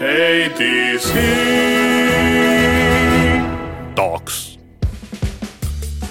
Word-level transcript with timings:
ADC 0.00 1.12
Talks. 3.94 4.56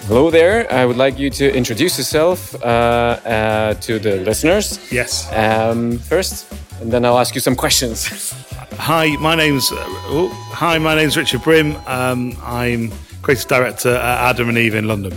Hello 0.05 0.29
there. 0.29 0.71
I 0.71 0.85
would 0.85 0.95
like 0.95 1.17
you 1.17 1.31
to 1.31 1.51
introduce 1.51 1.97
yourself 1.97 2.53
uh, 2.63 2.67
uh, 2.67 3.73
to 3.73 3.97
the 3.97 4.17
listeners. 4.17 4.79
Yes. 4.91 5.27
Um, 5.33 5.97
first, 5.97 6.53
and 6.81 6.93
then 6.93 7.03
I'll 7.03 7.17
ask 7.17 7.33
you 7.33 7.41
some 7.41 7.55
questions. 7.55 8.05
Hi, 8.77 9.15
my 9.15 9.33
name's 9.33 9.71
uh, 9.71 9.77
oh, 9.79 10.29
Hi, 10.53 10.77
my 10.77 10.93
name's 10.93 11.17
Richard 11.17 11.41
Brim. 11.41 11.75
Um, 11.87 12.37
I'm 12.43 12.91
creative 13.23 13.47
director 13.47 13.95
at 13.95 14.29
Adam 14.29 14.49
and 14.49 14.57
Eve 14.59 14.75
in 14.75 14.87
London. 14.87 15.13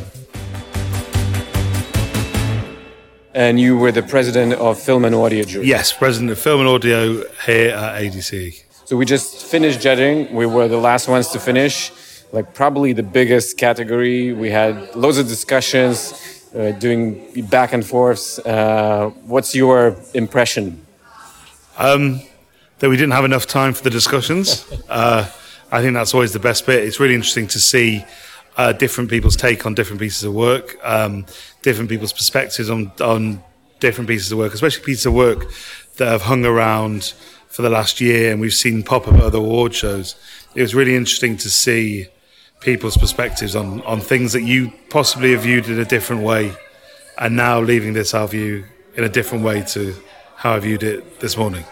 and 3.34 3.59
you 3.59 3.77
were 3.77 3.93
the 3.93 4.02
president 4.02 4.54
of 4.54 4.79
Film 4.79 5.04
and 5.04 5.14
Audio 5.14 5.45
Jury. 5.45 5.66
Yes, 5.66 5.93
president 5.93 6.30
of 6.30 6.39
film 6.39 6.61
and 6.61 6.68
audio 6.68 7.25
here 7.46 7.70
at 7.70 8.02
ADC. 8.02 8.62
So 8.93 8.98
we 8.98 9.06
just 9.06 9.46
finished 9.46 9.80
judging. 9.80 10.34
We 10.34 10.45
were 10.45 10.69
the 10.69 10.77
last 10.77 11.09
ones 11.09 11.28
to 11.28 11.41
finish. 11.41 11.91
Like 12.30 12.52
probably 12.52 12.92
the 12.92 13.02
biggest 13.02 13.56
category. 13.56 14.34
We 14.34 14.50
had 14.50 14.95
loads 14.95 15.16
of 15.16 15.28
discussions, 15.28 16.12
uh, 16.55 16.73
doing 16.73 17.47
back 17.48 17.73
and 17.73 17.86
forths. 17.86 18.38
Uh, 18.38 19.09
what's 19.24 19.55
your 19.55 19.97
impression? 20.12 20.84
Um, 21.78 22.20
that 22.80 22.91
we 22.91 22.98
didn't 22.98 23.14
have 23.14 23.24
enough 23.24 23.47
time 23.47 23.73
for 23.73 23.83
the 23.83 23.88
discussions. 23.88 24.70
uh, 24.91 25.27
I 25.70 25.80
think 25.80 25.95
that's 25.95 26.12
always 26.12 26.34
the 26.34 26.38
best 26.38 26.66
bit. 26.66 26.84
It's 26.84 27.00
really 27.00 27.14
interesting 27.14 27.48
to 27.48 27.61
see 27.61 28.05
uh, 28.59 28.74
different 28.74 29.09
people's 29.09 29.36
take 29.36 29.64
on 29.64 29.72
different 29.72 30.02
pieces 30.02 30.22
of 30.24 30.34
work, 30.34 30.77
um, 30.84 31.24
different 31.62 31.88
people's 31.88 32.12
perspectives 32.12 32.69
on 32.69 32.92
on 33.00 33.42
different 33.80 34.06
pieces 34.06 34.30
of 34.33 34.36
work, 34.36 34.52
especially 34.52 34.84
pieces 34.84 35.06
of 35.06 35.14
work 35.14 35.50
that 35.97 36.09
have 36.09 36.22
hung 36.22 36.45
around 36.45 37.14
for 37.52 37.61
the 37.61 37.69
last 37.69 38.01
year 38.01 38.33
and 38.33 38.41
we've 38.41 38.55
seen 38.55 38.83
pop 38.83 39.06
up 39.06 39.15
other 39.20 39.38
award 39.38 39.74
shows. 39.74 40.16
It 40.55 40.62
was 40.62 40.74
really 40.74 40.97
interesting 40.97 41.37
to 41.37 41.51
see 41.51 42.09
people's 42.61 42.97
perspectives 42.97 43.55
on 43.55 43.83
on 43.83 44.00
things 44.00 44.33
that 44.33 44.42
you 44.42 44.72
possibly 44.89 45.33
have 45.33 45.42
viewed 45.42 45.69
in 45.69 45.78
a 45.78 45.84
different 45.84 46.23
way, 46.23 46.53
and 47.19 47.36
now 47.36 47.61
leaving 47.61 47.92
this 47.92 48.14
our 48.14 48.27
view 48.27 48.64
in 48.97 49.05
a 49.05 49.08
different 49.08 49.45
way 49.45 49.62
to 49.62 49.95
how 50.36 50.55
I 50.55 50.58
viewed 50.61 50.83
it 50.83 51.20
this 51.20 51.36
morning. 51.36 51.64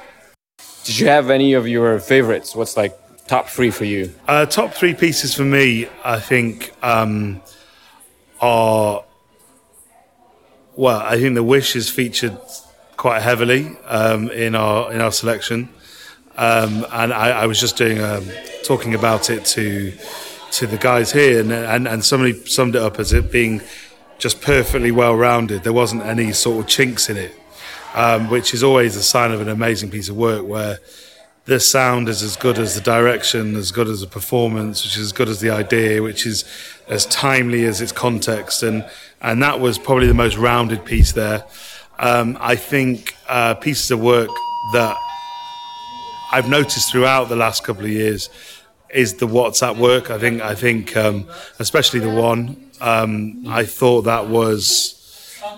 Did 0.84 0.98
you 0.98 1.06
have 1.08 1.30
any 1.30 1.54
of 1.54 1.66
your 1.66 1.98
favorites? 1.98 2.54
What's 2.54 2.76
like 2.76 2.94
top 3.26 3.48
three 3.48 3.70
for 3.70 3.84
you? 3.84 4.12
Uh, 4.28 4.44
top 4.46 4.74
three 4.74 4.94
pieces 4.94 5.34
for 5.34 5.44
me, 5.44 5.88
I 6.04 6.20
think, 6.20 6.72
um, 6.82 7.40
are 8.40 9.02
well. 10.76 11.00
I 11.00 11.18
think 11.18 11.34
the 11.36 11.44
Wish 11.44 11.74
is 11.74 11.88
featured 11.88 12.36
quite 13.00 13.22
heavily 13.22 13.74
um, 13.86 14.30
in 14.30 14.54
our 14.54 14.92
in 14.92 15.00
our 15.00 15.10
selection, 15.10 15.70
um, 16.36 16.84
and 16.92 17.14
I, 17.14 17.30
I, 17.30 17.46
was 17.46 17.58
just 17.58 17.78
doing 17.78 17.98
um, 17.98 18.26
talking 18.62 18.94
about 18.94 19.30
it 19.30 19.46
to 19.56 19.94
to 20.52 20.66
the 20.66 20.76
guys 20.76 21.10
here, 21.10 21.40
and, 21.40 21.50
and 21.50 21.88
and 21.88 22.04
somebody 22.04 22.34
summed 22.44 22.76
it 22.76 22.82
up 22.82 22.98
as 22.98 23.14
it 23.14 23.32
being 23.32 23.62
just 24.18 24.42
perfectly 24.42 24.90
well 24.90 25.16
rounded. 25.16 25.62
There 25.62 25.72
wasn't 25.72 26.02
any 26.02 26.32
sort 26.32 26.62
of 26.62 26.66
chinks 26.66 27.08
in 27.08 27.16
it, 27.16 27.34
um, 27.94 28.28
which 28.28 28.52
is 28.52 28.62
always 28.62 28.96
a 28.96 29.02
sign 29.02 29.32
of 29.32 29.40
an 29.40 29.48
amazing 29.48 29.90
piece 29.90 30.10
of 30.10 30.16
work 30.18 30.44
where 30.46 30.78
the 31.46 31.58
sound 31.58 32.06
is 32.06 32.22
as 32.22 32.36
good 32.36 32.58
as 32.58 32.74
the 32.74 32.82
direction, 32.82 33.56
as 33.56 33.72
good 33.72 33.88
as 33.88 34.02
the 34.02 34.08
performance, 34.08 34.84
which 34.84 34.98
is 34.98 35.06
as 35.06 35.12
good 35.12 35.30
as 35.30 35.40
the 35.40 35.48
idea, 35.48 36.02
which 36.02 36.26
is 36.26 36.44
as 36.86 37.06
timely 37.06 37.64
as 37.64 37.80
its 37.80 37.92
context, 37.92 38.62
and 38.62 38.84
and 39.22 39.42
that 39.42 39.58
was 39.58 39.78
probably 39.78 40.06
the 40.06 40.12
most 40.12 40.36
rounded 40.36 40.84
piece 40.84 41.12
there. 41.12 41.46
Um, 42.00 42.38
I 42.40 42.56
think 42.56 43.14
uh, 43.28 43.54
pieces 43.54 43.90
of 43.90 44.00
work 44.00 44.30
that 44.72 44.96
I've 46.32 46.48
noticed 46.48 46.90
throughout 46.90 47.28
the 47.28 47.36
last 47.36 47.62
couple 47.62 47.84
of 47.84 47.90
years 47.90 48.30
is 48.88 49.14
the 49.16 49.26
WhatsApp 49.28 49.76
work. 49.76 50.10
I 50.10 50.18
think 50.18 50.40
I 50.40 50.54
think 50.54 50.96
um, 50.96 51.26
especially 51.58 52.00
the 52.00 52.08
one 52.08 52.70
um, 52.80 53.44
I 53.46 53.66
thought 53.66 54.02
that 54.02 54.28
was 54.28 54.96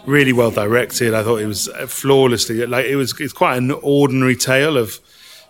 really 0.04 0.32
well 0.32 0.50
directed. 0.50 1.14
I 1.14 1.22
thought 1.22 1.36
it 1.36 1.46
was 1.46 1.68
flawlessly 1.86 2.66
like 2.66 2.86
it 2.86 2.96
was. 2.96 3.18
It's 3.20 3.32
quite 3.32 3.56
an 3.58 3.70
ordinary 3.82 4.34
tale 4.34 4.76
of 4.76 4.98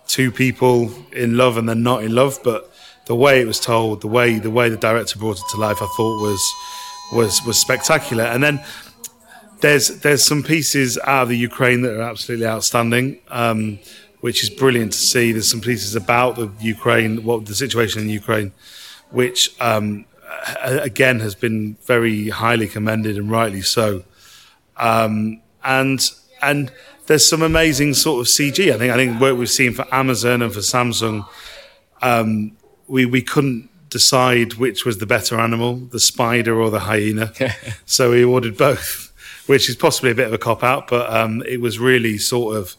two 0.06 0.30
people 0.30 0.92
in 1.12 1.38
love 1.38 1.56
and 1.56 1.66
then 1.66 1.82
not 1.82 2.04
in 2.04 2.14
love, 2.14 2.38
but 2.44 2.70
the 3.06 3.16
way 3.16 3.40
it 3.40 3.46
was 3.46 3.58
told, 3.58 4.02
the 4.02 4.08
way 4.08 4.38
the 4.38 4.50
way 4.50 4.68
the 4.68 4.76
director 4.76 5.18
brought 5.18 5.38
it 5.38 5.44
to 5.52 5.56
life, 5.56 5.78
I 5.80 5.86
thought 5.96 6.20
was 6.20 6.52
was 7.14 7.40
was 7.46 7.58
spectacular. 7.58 8.24
And 8.24 8.42
then 8.42 8.62
there's 9.62 9.88
there's 10.00 10.22
some 10.22 10.42
pieces 10.42 10.98
out 11.04 11.24
of 11.24 11.28
the 11.30 11.38
Ukraine 11.38 11.82
that 11.82 11.94
are 11.94 12.02
absolutely 12.02 12.46
outstanding, 12.46 13.18
um, 13.28 13.78
which 14.20 14.42
is 14.42 14.50
brilliant 14.50 14.92
to 14.92 14.98
see. 14.98 15.32
There's 15.32 15.50
some 15.50 15.60
pieces 15.60 15.96
about 15.96 16.36
the 16.36 16.50
Ukraine, 16.60 17.24
what 17.24 17.46
the 17.46 17.54
situation 17.54 18.02
in 18.02 18.08
Ukraine, 18.10 18.52
which 19.10 19.54
um, 19.60 20.04
again 20.60 21.20
has 21.20 21.34
been 21.34 21.76
very 21.84 22.28
highly 22.28 22.68
commended 22.68 23.16
and 23.16 23.30
rightly 23.30 23.62
so. 23.62 24.04
Um, 24.76 25.40
and 25.64 26.00
and 26.42 26.72
there's 27.06 27.28
some 27.28 27.42
amazing 27.42 27.94
sort 27.94 28.20
of 28.20 28.26
CG. 28.26 28.72
I 28.72 28.78
think 28.78 28.92
I 28.92 28.96
think 28.96 29.20
work 29.20 29.38
we've 29.38 29.50
seen 29.50 29.72
for 29.72 29.86
Amazon 29.94 30.42
and 30.42 30.52
for 30.52 30.60
Samsung, 30.60 31.26
um, 32.02 32.56
we 32.88 33.06
we 33.06 33.22
couldn't 33.22 33.70
decide 33.90 34.54
which 34.54 34.84
was 34.86 34.98
the 34.98 35.06
better 35.06 35.38
animal, 35.38 35.76
the 35.76 36.00
spider 36.00 36.60
or 36.60 36.70
the 36.70 36.80
hyena. 36.80 37.32
so 37.86 38.10
we 38.10 38.24
ordered 38.24 38.56
both, 38.56 39.11
which 39.46 39.68
is 39.68 39.76
possibly 39.76 40.10
a 40.10 40.14
bit 40.14 40.26
of 40.26 40.32
a 40.32 40.38
cop 40.38 40.62
out, 40.62 40.88
but 40.88 41.12
um, 41.12 41.42
it 41.48 41.60
was 41.60 41.78
really 41.78 42.18
sort 42.18 42.56
of 42.56 42.76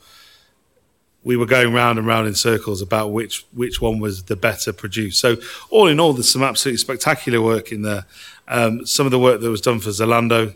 we 1.23 1.37
were 1.37 1.45
going 1.45 1.73
round 1.73 1.97
and 1.97 2.07
round 2.07 2.27
in 2.27 2.35
circles 2.35 2.81
about 2.81 3.11
which 3.11 3.45
which 3.53 3.81
one 3.81 3.99
was 3.99 4.23
the 4.23 4.35
better 4.35 4.73
produced. 4.73 5.19
So 5.19 5.37
all 5.69 5.87
in 5.87 5.99
all, 5.99 6.13
there's 6.13 6.31
some 6.31 6.43
absolutely 6.43 6.77
spectacular 6.77 7.41
work 7.41 7.71
in 7.71 7.81
there. 7.81 8.05
Um, 8.47 8.85
some 8.85 9.05
of 9.05 9.11
the 9.11 9.19
work 9.19 9.41
that 9.41 9.49
was 9.49 9.61
done 9.61 9.79
for 9.79 9.89
Zalando, 9.89 10.55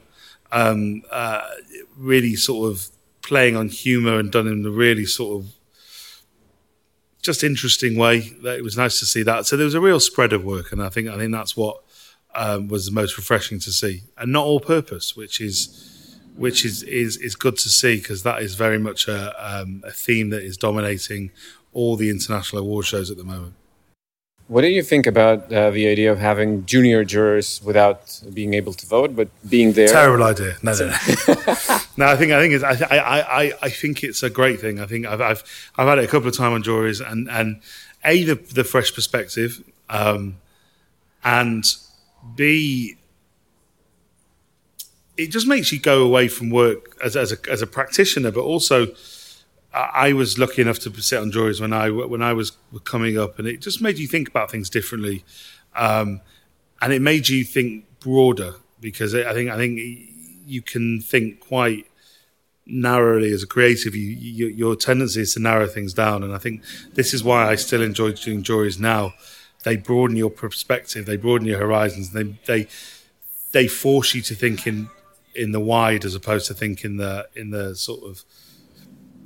um, 0.52 1.04
uh, 1.10 1.42
really 1.98 2.36
sort 2.36 2.72
of 2.72 2.90
playing 3.22 3.56
on 3.56 3.70
humour 3.70 4.20
and 4.20 4.32
done 4.32 4.48
in 4.48 4.66
a 4.66 4.70
really 4.70 5.06
sort 5.06 5.42
of 5.42 5.52
just 7.22 7.44
interesting 7.44 7.98
way. 7.98 8.34
That 8.44 8.58
it 8.58 8.64
was 8.64 8.78
nice 8.78 9.00
to 9.00 9.06
see 9.06 9.24
that. 9.24 9.46
So 9.46 9.56
there 9.56 9.66
was 9.66 9.74
a 9.74 9.82
real 9.82 10.00
spread 10.00 10.34
of 10.34 10.44
work, 10.44 10.72
and 10.72 10.84
I 10.84 10.90
think 10.90 11.08
I 11.08 11.18
think 11.18 11.32
that's 11.32 11.56
what 11.56 11.82
um, 12.36 12.68
was 12.68 12.86
the 12.86 12.92
most 12.92 13.18
refreshing 13.18 13.60
to 13.60 13.72
see, 13.72 14.04
and 14.18 14.34
not 14.34 14.46
all 14.46 14.60
purpose, 14.60 15.16
which 15.16 15.40
is 15.40 15.97
which 16.38 16.64
is 16.64 16.84
is 16.84 17.18
is 17.18 17.36
good 17.36 17.58
to 17.58 17.70
see 17.70 17.98
because 17.98 18.24
that 18.24 18.42
is 18.42 18.56
very 18.56 18.78
much 18.78 19.08
a, 19.08 19.20
um, 19.38 19.84
a 19.86 19.92
theme 19.92 20.30
that 20.30 20.44
is 20.44 20.58
dominating 20.58 21.32
all 21.74 21.96
the 21.96 22.10
international 22.10 22.62
award 22.62 22.86
shows 22.86 23.12
at 23.12 23.18
the 23.18 23.24
moment. 23.24 23.54
What 24.48 24.62
do 24.62 24.70
you 24.70 24.82
think 24.82 25.06
about 25.06 25.52
uh, 25.52 25.72
the 25.72 25.88
idea 25.88 26.10
of 26.10 26.20
having 26.20 26.66
junior 26.66 27.04
jurors 27.04 27.62
without 27.66 28.22
being 28.34 28.54
able 28.54 28.72
to 28.74 28.86
vote, 28.86 29.14
but 29.14 29.28
being 29.50 29.74
there? 29.74 29.90
Terrible 29.90 30.24
idea. 30.24 30.56
No, 30.64 30.72
no, 30.72 30.86
no. 30.88 30.94
no 31.98 32.06
I 32.08 32.16
think 32.16 32.32
I 32.32 32.40
think 32.40 32.54
it's 32.54 32.64
I, 32.64 32.76
I, 32.90 33.44
I, 33.44 33.54
I 33.64 33.70
think 33.70 34.04
it's 34.04 34.24
a 34.24 34.30
great 34.30 34.62
thing. 34.62 34.80
I 34.80 34.86
think 34.86 35.06
I've 35.06 35.20
I've, 35.20 35.44
I've 35.78 35.88
had 35.88 36.00
it 36.00 36.06
a 36.06 36.08
couple 36.08 36.30
of 36.30 36.38
times 36.38 36.56
on 36.56 36.64
juries, 36.64 37.02
and 37.02 37.30
and 37.30 37.62
a 38.06 38.24
the, 38.24 38.36
the 38.36 38.64
fresh 38.64 38.94
perspective, 38.96 39.62
um, 39.90 40.38
and 41.26 41.66
b 42.36 42.96
it 45.18 45.28
just 45.28 45.48
makes 45.48 45.72
you 45.72 45.80
go 45.80 46.04
away 46.04 46.28
from 46.28 46.50
work 46.50 46.96
as 47.04 47.16
as 47.16 47.32
a 47.32 47.38
as 47.50 47.62
a 47.62 47.68
practitioner, 47.68 48.32
but 48.32 48.42
also 48.42 48.88
I 49.74 50.14
was 50.14 50.40
lucky 50.40 50.62
enough 50.62 50.80
to 50.80 51.02
sit 51.02 51.20
on 51.20 51.32
juries 51.32 51.62
when 51.62 51.74
I 51.74 51.90
when 51.90 52.22
I 52.22 52.34
was 52.34 52.52
coming 52.84 53.18
up, 53.18 53.38
and 53.38 53.48
it 53.48 53.60
just 53.60 53.82
made 53.82 54.00
you 54.00 54.08
think 54.08 54.28
about 54.30 54.50
things 54.50 54.70
differently, 54.70 55.24
um, 55.76 56.22
and 56.82 56.94
it 56.94 57.02
made 57.02 57.28
you 57.30 57.44
think 57.44 57.86
broader 58.00 58.56
because 58.80 59.14
I 59.14 59.34
think 59.34 59.52
I 59.52 59.58
think 59.58 59.80
you 60.46 60.62
can 60.62 61.02
think 61.02 61.42
quite 61.42 61.86
narrowly 62.66 63.32
as 63.32 63.44
a 63.44 63.48
creative. 63.48 63.94
You, 63.96 64.08
you, 64.10 64.48
your 64.48 64.76
tendency 64.76 65.22
is 65.22 65.34
to 65.34 65.40
narrow 65.40 65.68
things 65.68 65.94
down, 65.94 66.24
and 66.24 66.34
I 66.34 66.38
think 66.38 66.64
this 66.94 67.14
is 67.14 67.24
why 67.24 67.48
I 67.48 67.56
still 67.56 67.82
enjoy 67.82 68.14
doing 68.14 68.44
juries 68.44 68.80
now. 68.80 69.14
They 69.64 69.76
broaden 69.76 70.16
your 70.16 70.32
perspective, 70.32 71.06
they 71.06 71.18
broaden 71.18 71.48
your 71.48 71.60
horizons, 71.60 72.12
they 72.12 72.24
they 72.46 72.68
they 73.52 73.68
force 73.68 74.16
you 74.16 74.22
to 74.24 74.36
think 74.36 74.66
in 74.66 74.90
in 75.38 75.52
the 75.52 75.60
wide 75.60 76.04
as 76.04 76.16
opposed 76.16 76.48
to 76.48 76.54
think 76.54 76.84
in 76.84 76.98
the 76.98 77.28
in 77.36 77.52
the 77.52 77.76
sort 77.76 78.04
of 78.04 78.24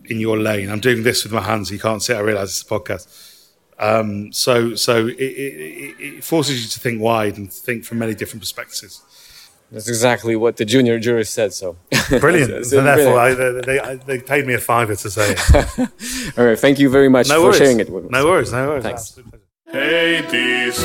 in 0.05 0.19
your 0.19 0.37
lane. 0.37 0.69
I'm 0.69 0.79
doing 0.79 1.03
this 1.03 1.23
with 1.23 1.33
my 1.33 1.41
hands. 1.41 1.71
You 1.71 1.79
can't 1.79 2.03
see. 2.03 2.13
It. 2.13 2.17
I 2.17 2.19
realise 2.19 2.49
it's 2.49 2.61
a 2.61 2.65
podcast. 2.65 3.47
Um, 3.79 4.31
so 4.31 4.75
so 4.75 5.07
it, 5.07 5.15
it, 5.17 5.95
it, 5.99 6.23
forces 6.23 6.63
you 6.63 6.69
to 6.69 6.79
think 6.79 7.01
wide 7.01 7.37
and 7.37 7.51
think 7.51 7.83
from 7.83 7.97
many 7.99 8.13
different 8.13 8.41
perspectives. 8.41 9.01
That's 9.71 9.87
exactly 9.87 10.35
what 10.35 10.57
the 10.57 10.65
junior 10.65 10.99
jurors 10.99 11.29
said. 11.29 11.53
So 11.53 11.77
brilliant. 12.19 12.65
so, 12.67 12.83
therefore, 12.83 13.17
I, 13.17 13.33
they, 13.33 13.61
they, 13.61 13.99
they, 14.05 14.19
paid 14.19 14.45
me 14.45 14.53
a 14.53 14.59
fiver 14.59 14.95
to 14.97 15.09
say 15.09 15.33
it. 15.35 15.79
All 16.37 16.45
right. 16.45 16.59
Thank 16.59 16.77
you 16.77 16.89
very 16.89 17.07
much 17.07 17.29
no 17.29 17.35
for 17.35 17.43
worries. 17.43 17.57
sharing 17.57 17.79
it 17.79 17.89
with 17.89 18.03
us. 18.05 18.11
No 18.11 18.25
worries. 18.25 18.51
No 18.51 18.67
worries. 18.67 18.83
Thanks. 18.83 19.17
ADC 19.73 20.81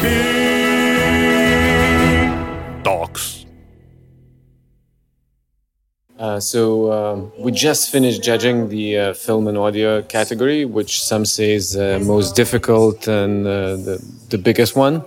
Uh, 6.19 6.41
so 6.41 6.91
um, 6.93 7.33
we 7.39 7.53
just 7.53 7.91
finished 7.91 8.23
judging 8.23 8.69
the 8.71 8.99
uh, 8.99 9.15
film 9.15 9.49
and 9.49 9.59
audio 9.59 10.01
category, 10.03 10.65
which 10.65 11.03
some 11.03 11.27
say 11.27 11.53
is 11.53 11.77
uh, 11.77 12.01
most 12.05 12.35
difficult 12.35 13.07
and 13.07 13.47
uh, 13.47 13.77
the 13.77 14.03
the 14.31 14.39
biggest 14.39 14.77
one. 14.77 15.05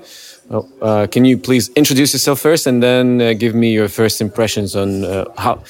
Uh, 0.81 1.07
can 1.11 1.25
you 1.25 1.37
please 1.37 1.69
introduce 1.75 2.13
yourself 2.13 2.39
first, 2.39 2.67
and 2.67 2.81
then 2.81 3.37
give 3.37 3.53
me 3.55 3.71
your 3.71 3.87
first 3.87 4.21
impressions 4.21 4.75
on 4.75 5.03
how 5.37 5.63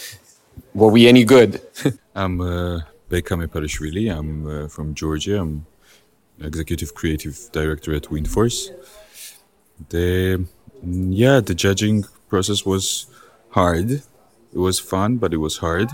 were 0.73 0.89
we 0.89 1.07
any 1.07 1.23
good? 1.23 1.61
I'm 2.15 2.41
uh, 2.41 2.81
Bekam 3.09 3.45
Eparishvili. 3.45 4.09
I'm 4.09 4.67
from 4.69 4.93
Georgia. 4.93 5.39
I'm 5.41 5.65
executive 6.41 6.93
creative 6.95 7.37
director 7.51 7.93
at 7.93 8.03
Windforce. 8.03 8.71
The 9.89 10.45
mm, 10.85 11.09
yeah, 11.11 11.39
the 11.39 11.55
judging 11.55 12.05
process 12.27 12.65
was 12.65 13.07
hard. 13.51 14.01
It 14.53 14.57
was 14.57 14.79
fun, 14.79 15.17
but 15.17 15.33
it 15.33 15.37
was 15.37 15.57
hard. 15.57 15.89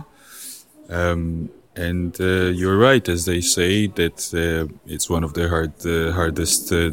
Um, 0.90 1.50
and 1.75 2.16
uh, 2.22 2.52
you're 2.60 2.78
right, 2.78 3.07
as 3.10 3.25
they 3.25 3.42
say 3.42 3.88
that 3.88 4.19
uh, 4.34 4.74
it's 4.86 5.10
one 5.10 5.24
of 5.24 5.34
the 5.34 5.50
hard, 5.50 5.74
uh, 5.86 6.13
hardest 6.13 6.72
uh, 6.72 6.92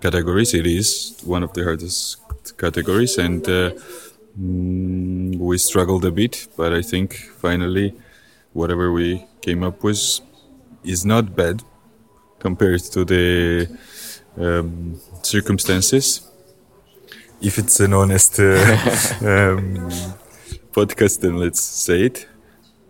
categories. 0.00 0.52
It 0.52 0.66
is 0.66 1.16
one 1.24 1.42
of 1.44 1.52
the 1.52 1.62
hardest 1.62 2.18
categories, 2.58 3.18
and 3.18 3.42
uh, 3.48 3.70
mm, 4.38 5.36
we 5.38 5.58
struggled 5.58 6.04
a 6.04 6.10
bit. 6.10 6.48
But 6.56 6.72
I 6.72 6.82
think 6.82 7.14
finally, 7.38 7.94
whatever 8.52 8.90
we 8.90 9.26
came 9.42 9.62
up 9.62 9.84
with 9.84 10.20
is 10.82 11.04
not 11.04 11.36
bad 11.36 11.62
compared 12.40 12.82
to 12.94 13.04
the 13.04 13.68
um, 14.36 15.00
circumstances. 15.22 16.28
If 17.40 17.58
it's 17.58 17.78
an 17.80 17.92
honest 17.92 18.40
uh, 18.40 18.76
um, 19.22 19.90
podcast, 20.74 21.20
then 21.20 21.36
let's 21.38 21.60
say 21.60 22.02
it. 22.06 22.26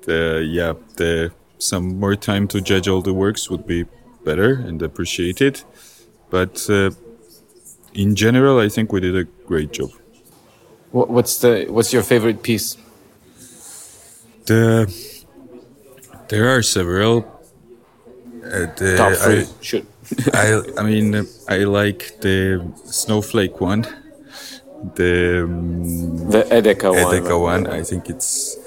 The, 0.02 0.44
yeah, 0.48 0.72
the, 0.96 1.32
some 1.58 1.98
more 2.00 2.16
time 2.16 2.48
to 2.48 2.60
judge 2.60 2.88
all 2.88 3.02
the 3.02 3.12
works 3.14 3.48
would 3.50 3.66
be 3.66 3.84
better 4.24 4.54
and 4.54 4.82
appreciated. 4.82 5.62
But 6.30 6.68
uh, 6.68 6.90
in 7.94 8.14
general, 8.14 8.58
I 8.58 8.68
think 8.68 8.92
we 8.92 9.00
did 9.00 9.16
a 9.16 9.24
great 9.46 9.72
job. 9.72 9.90
What's 10.90 11.38
the 11.38 11.66
what's 11.68 11.92
your 11.92 12.04
favorite 12.04 12.42
piece? 12.42 12.76
The, 14.46 14.86
there 16.28 16.48
are 16.54 16.62
several. 16.62 17.26
Uh, 18.44 18.66
the, 18.76 18.94
Top 18.96 19.12
three. 19.14 19.40
I- 19.40 19.46
Should. 19.60 19.86
I 20.34 20.60
I 20.78 20.82
mean 20.82 21.26
I 21.48 21.58
like 21.64 22.20
the 22.20 22.62
snowflake 22.84 23.60
one, 23.60 23.86
the 24.94 25.44
um, 25.44 26.13
The 26.34 26.42
Edeka 26.50 26.90
one. 26.90 27.04
Edeka 27.04 27.40
one. 27.40 27.66
I 27.68 27.84
think 27.84 28.10
it's 28.10 28.58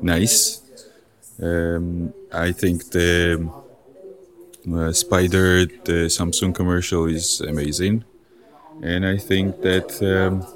nice. 0.00 0.62
Um, 1.42 2.14
I 2.32 2.52
think 2.52 2.92
the 2.92 3.50
uh, 4.72 4.92
spider, 4.92 5.66
the 5.66 6.06
Samsung 6.16 6.54
commercial 6.54 7.06
is 7.06 7.40
amazing, 7.40 8.04
and 8.84 9.04
I 9.04 9.16
think 9.16 9.62
that 9.62 9.88
um, 10.14 10.46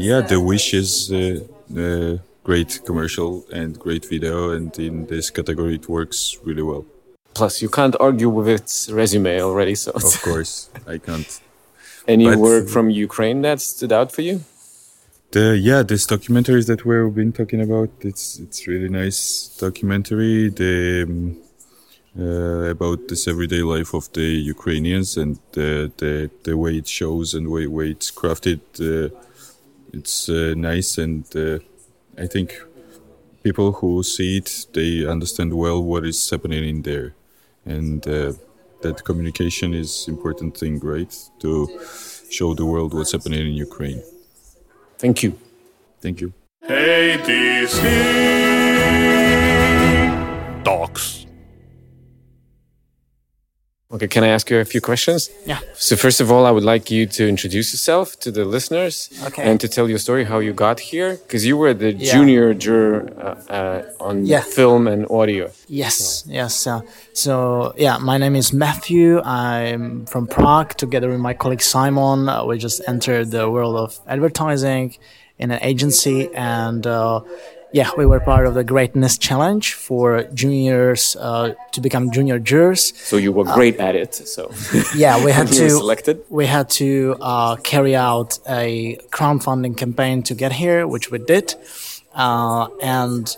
yeah, 0.00 0.22
the 0.22 0.40
wish 0.40 0.72
is 0.72 1.12
uh, 1.12 1.40
a 1.76 2.18
great 2.42 2.80
commercial 2.86 3.44
and 3.52 3.78
great 3.78 4.08
video, 4.08 4.52
and 4.52 4.70
in 4.78 5.04
this 5.08 5.28
category 5.28 5.74
it 5.74 5.90
works 5.90 6.38
really 6.42 6.62
well. 6.62 6.86
Plus, 7.34 7.60
you 7.60 7.68
can't 7.68 7.96
argue 8.00 8.30
with 8.30 8.48
its 8.48 8.88
resume 8.88 9.42
already. 9.42 9.74
So, 9.74 9.90
Of 9.92 10.22
course, 10.22 10.70
I 10.86 10.96
can't 10.96 11.40
any 12.08 12.24
but- 12.24 12.38
work 12.38 12.68
from 12.68 12.88
Ukraine 12.88 13.42
that 13.42 13.60
stood 13.60 13.92
out 13.92 14.10
for 14.10 14.22
you? 14.22 14.40
The 15.32 15.56
yeah, 15.56 15.82
this 15.82 16.06
documentaries 16.06 16.66
that 16.66 16.84
we've 16.84 17.14
been 17.14 17.32
talking 17.32 17.62
about, 17.62 17.88
it's 18.00 18.38
it's 18.38 18.66
really 18.66 18.90
nice 18.90 19.56
documentary. 19.58 20.50
The 20.50 21.04
um, 21.08 21.40
uh, 22.20 22.68
about 22.76 23.08
this 23.08 23.26
everyday 23.26 23.62
life 23.62 23.94
of 23.94 24.12
the 24.12 24.28
Ukrainians 24.54 25.16
and 25.16 25.38
the 25.52 25.90
the, 25.96 26.30
the 26.42 26.54
way 26.58 26.76
it 26.76 26.86
shows 26.86 27.32
and 27.32 27.48
way 27.48 27.66
way 27.66 27.92
it's 27.92 28.10
crafted. 28.10 28.60
Uh, 28.78 29.08
it's 29.94 30.28
uh, 30.28 30.52
nice 30.54 30.98
and 30.98 31.24
uh, 31.34 31.60
I 32.18 32.26
think 32.26 32.60
people 33.42 33.72
who 33.72 34.02
see 34.02 34.36
it 34.36 34.66
they 34.74 35.06
understand 35.06 35.54
well 35.54 35.82
what 35.82 36.04
is 36.04 36.28
happening 36.28 36.62
in 36.68 36.82
there, 36.82 37.14
and 37.64 38.06
uh, 38.06 38.34
that 38.82 39.02
communication 39.04 39.72
is 39.72 40.06
important 40.08 40.58
thing, 40.58 40.78
right? 40.80 41.12
To 41.40 41.80
show 42.30 42.52
the 42.52 42.66
world 42.66 42.92
what's 42.92 43.12
happening 43.12 43.46
in 43.46 43.54
Ukraine. 43.54 44.02
Thank 45.02 45.24
you. 45.24 45.36
Thank 46.00 46.20
you. 46.20 46.32
Hey, 46.60 47.18
DC 47.26 47.82
Talks. 50.62 51.21
Okay, 53.94 54.08
can 54.08 54.24
I 54.24 54.28
ask 54.28 54.48
you 54.50 54.58
a 54.58 54.64
few 54.64 54.80
questions? 54.80 55.28
Yeah. 55.44 55.58
So 55.74 55.96
first 55.96 56.20
of 56.22 56.30
all, 56.32 56.46
I 56.46 56.50
would 56.50 56.64
like 56.64 56.90
you 56.90 57.04
to 57.18 57.28
introduce 57.28 57.74
yourself 57.74 58.18
to 58.20 58.30
the 58.30 58.44
listeners 58.46 59.10
Okay. 59.26 59.42
and 59.42 59.60
to 59.60 59.68
tell 59.68 59.86
your 59.86 59.98
story 59.98 60.24
how 60.24 60.38
you 60.38 60.54
got 60.54 60.80
here, 60.80 61.16
because 61.26 61.44
you 61.44 61.58
were 61.58 61.74
the 61.74 61.92
Yeah. 61.92 62.12
junior 62.14 62.54
juror 62.54 63.12
uh, 63.20 63.52
uh, 63.52 63.82
on 64.08 64.24
Yeah. 64.24 64.40
film 64.40 64.88
and 64.88 65.06
audio. 65.10 65.50
Yes, 65.68 66.24
yes. 66.26 66.66
Uh, 66.66 66.80
so, 67.12 67.74
yeah, 67.76 67.98
my 67.98 68.16
name 68.16 68.34
is 68.34 68.50
Matthew. 68.52 69.20
I'm 69.24 70.06
from 70.06 70.26
Prague. 70.26 70.70
Together 70.78 71.08
with 71.10 71.20
my 71.20 71.34
colleague 71.34 71.62
Simon, 71.62 72.28
uh, 72.30 72.46
we 72.46 72.56
just 72.56 72.80
entered 72.88 73.30
the 73.30 73.50
world 73.50 73.76
of 73.76 74.00
advertising 74.08 74.96
in 75.38 75.50
an 75.50 75.58
agency, 75.62 76.30
and 76.34 76.86
uh, 76.86 77.20
yeah, 77.72 77.90
we 77.96 78.04
were 78.06 78.20
part 78.20 78.46
of 78.46 78.54
the 78.54 78.64
Greatness 78.64 79.16
Challenge 79.18 79.74
for 79.74 80.24
juniors 80.34 81.16
uh, 81.18 81.54
to 81.72 81.80
become 81.80 82.10
junior 82.10 82.38
jurors. 82.38 82.92
So 82.98 83.16
you 83.16 83.32
were 83.32 83.44
great 83.44 83.76
at 83.80 83.94
it. 83.96 84.14
So 84.14 84.50
Yeah, 84.94 85.24
we 85.24 85.32
had 85.38 85.48
to 85.48 85.70
selected. 85.70 86.22
we 86.28 86.46
had 86.46 86.68
to 86.70 87.16
uh, 87.20 87.56
carry 87.56 87.96
out 87.96 88.38
a 88.48 88.98
crowdfunding 89.10 89.76
campaign 89.76 90.22
to 90.24 90.34
get 90.34 90.52
here, 90.52 90.86
which 90.86 91.10
we 91.10 91.18
did, 91.18 91.54
uh, 92.14 92.68
and 92.82 93.34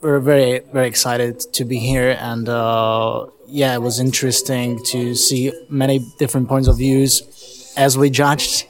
we're 0.00 0.20
very 0.20 0.60
very 0.72 0.88
excited 0.88 1.40
to 1.52 1.64
be 1.64 1.78
here. 1.78 2.16
And 2.18 2.48
uh, 2.48 3.26
yeah, 3.46 3.74
it 3.74 3.82
was 3.82 4.00
interesting 4.00 4.82
to 4.86 5.14
see 5.14 5.52
many 5.68 6.00
different 6.18 6.48
points 6.48 6.68
of 6.68 6.76
views 6.78 7.22
as 7.76 7.96
we 7.96 8.10
judged, 8.10 8.66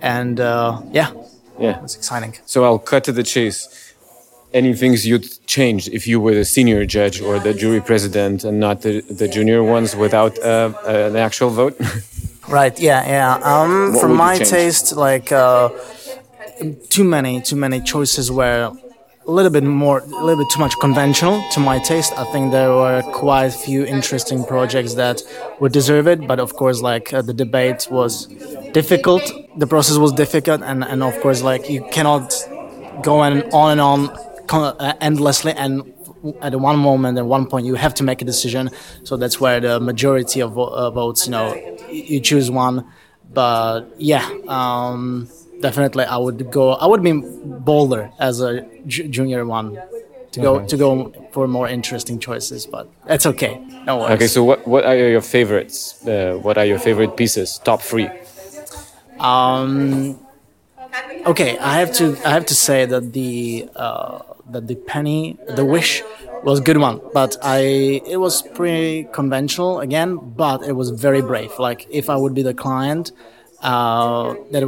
and 0.00 0.38
uh, 0.38 0.80
yeah, 0.92 1.10
Yeah. 1.58 1.80
was 1.82 1.96
exciting. 1.96 2.34
So 2.46 2.64
I'll 2.64 2.78
cut 2.78 3.02
to 3.04 3.12
the 3.12 3.22
chase. 3.24 3.83
Any 4.54 4.72
things 4.72 5.04
you'd 5.06 5.28
change 5.46 5.88
if 5.88 6.06
you 6.06 6.20
were 6.20 6.34
the 6.34 6.44
senior 6.44 6.86
judge 6.86 7.20
or 7.20 7.40
the 7.40 7.52
jury 7.52 7.80
president 7.80 8.44
and 8.44 8.60
not 8.60 8.82
the, 8.82 9.00
the 9.20 9.26
junior 9.26 9.64
ones 9.64 9.96
without 9.96 10.38
uh, 10.38 10.72
an 10.86 11.16
actual 11.16 11.50
vote? 11.50 11.76
Right. 12.48 12.78
Yeah. 12.78 13.06
Yeah. 13.08 13.34
Um, 13.42 13.94
from 13.98 14.14
my 14.16 14.36
taste, 14.36 14.94
like 14.96 15.32
uh, 15.32 15.70
too 16.90 17.04
many, 17.04 17.40
too 17.40 17.56
many 17.56 17.80
choices 17.80 18.30
were 18.30 18.70
a 19.26 19.30
little 19.30 19.50
bit 19.50 19.64
more, 19.64 20.00
a 20.00 20.24
little 20.24 20.44
bit 20.44 20.52
too 20.52 20.60
much 20.60 20.74
conventional 20.78 21.42
to 21.52 21.60
my 21.60 21.78
taste. 21.78 22.12
I 22.18 22.24
think 22.24 22.52
there 22.52 22.70
were 22.70 23.02
quite 23.12 23.46
a 23.46 23.50
few 23.50 23.84
interesting 23.86 24.44
projects 24.44 24.94
that 24.94 25.22
would 25.60 25.72
deserve 25.72 26.06
it, 26.06 26.26
but 26.26 26.38
of 26.38 26.54
course, 26.54 26.82
like 26.82 27.14
uh, 27.14 27.22
the 27.22 27.32
debate 27.32 27.88
was 27.90 28.26
difficult. 28.72 29.22
The 29.56 29.66
process 29.66 29.96
was 29.96 30.12
difficult, 30.12 30.60
and 30.62 30.84
and 30.84 31.02
of 31.02 31.18
course, 31.22 31.40
like 31.42 31.70
you 31.70 31.82
cannot 31.90 32.34
go 33.02 33.20
on 33.20 33.32
and 33.32 33.52
on 33.52 33.72
and 33.72 33.80
on 33.80 34.18
endlessly 35.00 35.52
and 35.52 35.92
at 36.40 36.58
one 36.58 36.78
moment 36.78 37.18
at 37.18 37.26
one 37.26 37.46
point 37.46 37.66
you 37.66 37.74
have 37.74 37.94
to 37.94 38.02
make 38.02 38.22
a 38.22 38.24
decision 38.24 38.70
so 39.02 39.16
that's 39.16 39.40
where 39.40 39.60
the 39.60 39.80
majority 39.80 40.40
of 40.40 40.58
uh, 40.58 40.90
votes 40.90 41.26
you 41.26 41.30
know 41.30 41.54
you 41.90 42.20
choose 42.20 42.50
one 42.50 42.84
but 43.32 43.82
yeah 43.98 44.26
um, 44.48 45.28
definitely 45.60 46.04
i 46.04 46.16
would 46.16 46.50
go 46.50 46.72
i 46.72 46.86
would 46.86 47.02
be 47.02 47.12
bolder 47.12 48.10
as 48.18 48.40
a 48.40 48.62
junior 48.86 49.44
one 49.44 49.78
to 50.32 50.40
go 50.40 50.66
to 50.66 50.76
go 50.76 51.12
for 51.30 51.46
more 51.46 51.68
interesting 51.68 52.18
choices 52.18 52.66
but 52.66 52.88
that's 53.06 53.26
okay 53.26 53.60
no 53.86 53.98
worries 53.98 54.14
okay, 54.14 54.26
so 54.26 54.42
what, 54.44 54.66
what 54.66 54.84
are 54.84 54.96
your 54.96 55.20
favorites? 55.20 56.04
Uh, 56.06 56.38
what 56.40 56.56
are 56.56 56.64
your 56.64 56.78
favorite 56.78 57.16
pieces? 57.16 57.60
Top 57.64 57.82
three. 57.82 58.08
Um, 59.20 60.18
okay, 61.26 61.58
I 61.58 61.78
have 61.78 61.92
to 61.94 62.16
I 62.24 62.30
have 62.30 62.46
to 62.46 62.54
say 62.54 62.86
that 62.86 63.12
the 63.12 63.68
uh, 63.76 64.20
that 64.50 64.66
the 64.66 64.74
penny 64.74 65.38
the 65.48 65.64
wish 65.64 66.02
was 66.42 66.60
a 66.60 66.62
good 66.62 66.76
one, 66.78 67.00
but 67.12 67.36
I 67.42 68.02
it 68.06 68.18
was 68.18 68.42
pretty 68.42 69.04
conventional 69.12 69.80
again, 69.80 70.16
but 70.16 70.62
it 70.62 70.72
was 70.72 70.90
very 70.90 71.22
brave. 71.22 71.58
Like 71.58 71.86
if 71.90 72.10
I 72.10 72.16
would 72.16 72.34
be 72.34 72.42
the 72.42 72.54
client, 72.54 73.12
uh, 73.62 74.34
that 74.50 74.62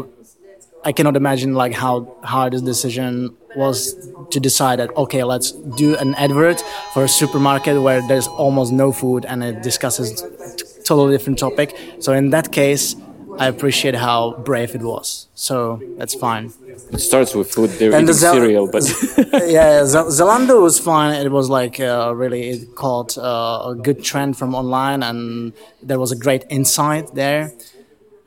I 0.85 0.93
cannot 0.93 1.17
imagine 1.17 1.55
like 1.55 1.75
how 1.75 2.17
hard 2.23 2.53
this 2.53 2.63
decision 2.63 3.37
was 3.57 3.95
to 4.31 4.41
decide 4.41 4.79
that 4.79 4.97
okay, 4.97 5.23
let's 5.25 5.53
do 5.53 5.97
an 5.97 6.15
advert 6.15 6.63
for 6.95 7.05
a 7.05 7.09
supermarket 7.09 7.81
where 7.83 8.01
there's 8.09 8.29
almost 8.29 8.73
no 8.73 8.93
food 8.93 9.25
and 9.25 9.43
it 9.43 9.63
discusses 9.63 10.23
t- 10.23 10.65
totally 10.85 11.17
different 11.17 11.39
topic. 11.39 11.77
So 12.01 12.13
in 12.13 12.31
that 12.31 12.53
case, 12.53 12.97
I 13.39 13.47
appreciate 13.49 13.95
how 13.95 14.33
brave 14.45 14.75
it 14.75 14.83
was. 14.83 15.29
So 15.35 15.81
that's 15.99 16.15
fine. 16.15 16.53
It 16.93 16.99
starts 17.01 17.35
with 17.35 17.51
food. 17.51 17.71
They're 17.71 17.93
And 17.93 18.05
eating 18.05 18.07
the 18.07 18.13
Zel- 18.15 18.35
cereal, 18.35 18.67
but 18.71 18.83
yeah, 19.47 19.85
Z- 19.85 20.11
Zalando 20.19 20.63
was 20.63 20.79
fine. 20.79 21.15
It 21.27 21.31
was 21.31 21.49
like 21.51 21.79
uh, 21.81 22.13
really 22.15 22.49
it 22.51 22.75
caught 22.75 23.17
uh, 23.19 23.71
a 23.73 23.75
good 23.75 24.03
trend 24.03 24.37
from 24.37 24.55
online, 24.55 25.03
and 25.03 25.53
there 25.83 25.99
was 25.99 26.13
a 26.13 26.17
great 26.17 26.45
insight 26.49 27.15
there. 27.15 27.53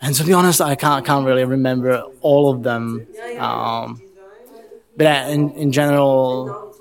And 0.02 0.16
to 0.16 0.24
be 0.24 0.34
honest, 0.34 0.62
I 0.62 0.76
can't 0.76 1.06
can't 1.06 1.26
really 1.26 1.46
remember 1.46 2.04
all 2.22 2.50
of 2.54 2.64
them. 2.64 3.08
Um, 3.38 4.02
but 4.98 5.06
uh, 5.08 5.30
in 5.36 5.52
in 5.52 5.72
general, 5.72 6.74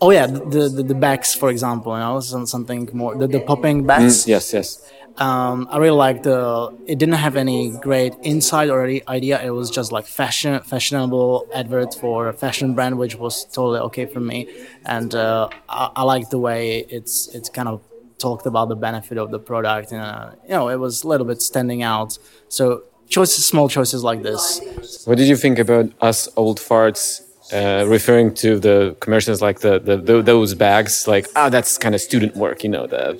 oh 0.00 0.10
yeah, 0.10 0.26
the 0.26 0.68
the, 0.76 0.82
the 0.82 0.94
bags, 0.94 1.34
for 1.34 1.50
example, 1.50 1.92
you 1.92 1.98
know, 2.00 2.20
something 2.20 2.88
more 2.92 3.14
the, 3.16 3.26
the 3.26 3.40
popping 3.40 3.84
bags. 3.86 4.26
yes, 4.26 4.52
yes. 4.52 4.90
Um, 5.16 5.68
I 5.70 5.78
really 5.78 5.96
liked 5.96 6.24
the. 6.24 6.76
It 6.86 6.98
didn't 6.98 7.14
have 7.14 7.36
any 7.36 7.70
great 7.70 8.14
insight 8.22 8.68
or 8.68 8.84
any 8.84 9.06
idea. 9.06 9.40
It 9.42 9.50
was 9.50 9.70
just 9.70 9.92
like 9.92 10.06
fashion, 10.06 10.60
fashionable 10.60 11.46
advert 11.54 11.94
for 11.94 12.28
a 12.28 12.32
fashion 12.32 12.74
brand, 12.74 12.98
which 12.98 13.14
was 13.16 13.44
totally 13.44 13.78
okay 13.80 14.06
for 14.06 14.20
me. 14.20 14.48
And 14.84 15.14
uh, 15.14 15.48
I, 15.68 15.90
I 15.96 16.02
liked 16.02 16.30
the 16.30 16.38
way 16.38 16.80
it's 16.88 17.28
it's 17.28 17.48
kind 17.48 17.68
of 17.68 17.80
talked 18.18 18.46
about 18.46 18.68
the 18.68 18.76
benefit 18.76 19.18
of 19.18 19.30
the 19.30 19.38
product. 19.38 19.92
And 19.92 20.02
uh, 20.02 20.30
you 20.44 20.50
know, 20.50 20.68
it 20.68 20.76
was 20.76 21.04
a 21.04 21.08
little 21.08 21.26
bit 21.26 21.40
standing 21.42 21.82
out. 21.82 22.18
So 22.48 22.82
choices, 23.08 23.46
small 23.46 23.68
choices 23.68 24.02
like 24.02 24.22
this. 24.22 24.60
What 25.04 25.18
did 25.18 25.28
you 25.28 25.36
think 25.36 25.58
about 25.58 25.92
us 26.00 26.28
old 26.36 26.58
farts 26.58 27.20
uh, 27.52 27.86
referring 27.86 28.34
to 28.34 28.58
the 28.58 28.96
commercials 29.00 29.40
like 29.40 29.60
the, 29.60 29.78
the, 29.78 29.96
the 29.96 30.22
those 30.22 30.54
bags? 30.54 31.06
Like, 31.06 31.28
ah, 31.36 31.48
that's 31.48 31.78
kind 31.78 31.94
of 31.94 32.00
student 32.00 32.36
work, 32.36 32.64
you 32.64 32.70
know, 32.70 32.86
the 32.86 33.18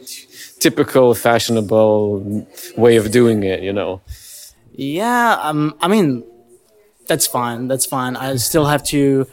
typical 0.66 1.14
fashionable 1.14 2.46
way 2.84 2.94
of 2.96 3.10
doing 3.18 3.42
it, 3.52 3.60
you 3.68 3.72
know. 3.78 4.00
Yeah, 4.72 5.38
um, 5.48 5.62
I 5.84 5.86
mean, 5.94 6.24
that's 7.10 7.26
fine. 7.38 7.68
That's 7.70 7.86
fine. 7.96 8.16
I 8.16 8.36
still 8.36 8.66
have 8.72 8.82
to, 8.94 9.26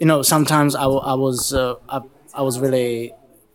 you 0.00 0.06
know, 0.10 0.22
sometimes 0.34 0.74
I, 0.74 0.86
I 1.12 1.14
was 1.26 1.54
uh, 1.54 1.76
I, 1.88 1.98
I 2.34 2.42
was 2.42 2.58
really 2.64 3.14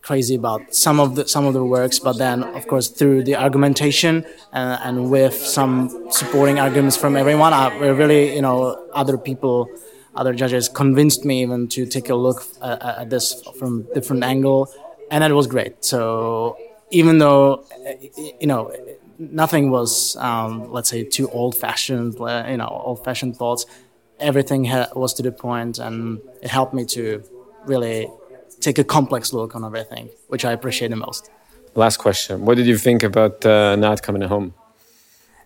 crazy 0.09 0.35
about 0.35 0.61
some 0.85 0.97
of 1.03 1.09
the 1.15 1.23
some 1.27 1.45
of 1.49 1.53
the 1.53 1.65
works, 1.77 1.97
but 2.07 2.15
then 2.17 2.37
of 2.59 2.63
course 2.71 2.87
through 2.97 3.19
the 3.29 3.35
argumentation 3.45 4.13
and, 4.53 4.79
and 4.85 4.95
with 5.15 5.35
some 5.57 5.73
supporting 6.19 6.57
arguments 6.65 6.95
from 6.95 7.13
everyone, 7.23 7.51
I 7.53 7.65
really 8.01 8.35
you 8.37 8.43
know 8.47 8.57
other 9.01 9.17
people. 9.17 9.57
Other 10.21 10.33
judges 10.33 10.67
convinced 10.67 11.21
me 11.29 11.35
even 11.45 11.67
to 11.75 11.85
take 11.85 12.09
a 12.09 12.15
look 12.15 12.39
at, 12.63 12.81
at 13.01 13.07
this 13.13 13.25
from 13.59 13.71
different 13.93 14.23
angle, 14.23 14.61
and 15.11 15.19
it 15.23 15.35
was 15.41 15.45
great. 15.55 15.73
So 15.91 16.57
even 16.91 17.17
though 17.17 17.65
you 18.39 18.47
know 18.47 18.71
nothing 19.19 19.69
was 19.71 20.15
um, 20.17 20.71
let's 20.71 20.89
say 20.89 21.03
too 21.03 21.29
old 21.31 21.55
fashioned 21.55 22.13
you 22.51 22.57
know 22.57 22.67
old 22.85 23.03
fashioned 23.03 23.35
thoughts 23.35 23.65
everything 24.19 24.65
ha- 24.65 24.89
was 24.95 25.13
to 25.13 25.23
the 25.23 25.31
point 25.31 25.77
and 25.79 26.19
it 26.41 26.49
helped 26.49 26.73
me 26.73 26.85
to 26.85 27.23
really 27.65 28.07
take 28.61 28.77
a 28.79 28.83
complex 28.83 29.31
look 29.33 29.55
on 29.55 29.63
everything 29.63 30.09
which 30.27 30.43
i 30.45 30.51
appreciate 30.51 30.89
the 30.89 30.95
most 30.95 31.29
Last 31.75 31.97
question. 31.97 32.43
What 32.45 32.57
did 32.57 32.65
you 32.65 32.75
think 32.75 33.03
about 33.03 33.45
uh, 33.45 33.75
not 33.75 34.01
coming 34.01 34.23
home? 34.23 34.55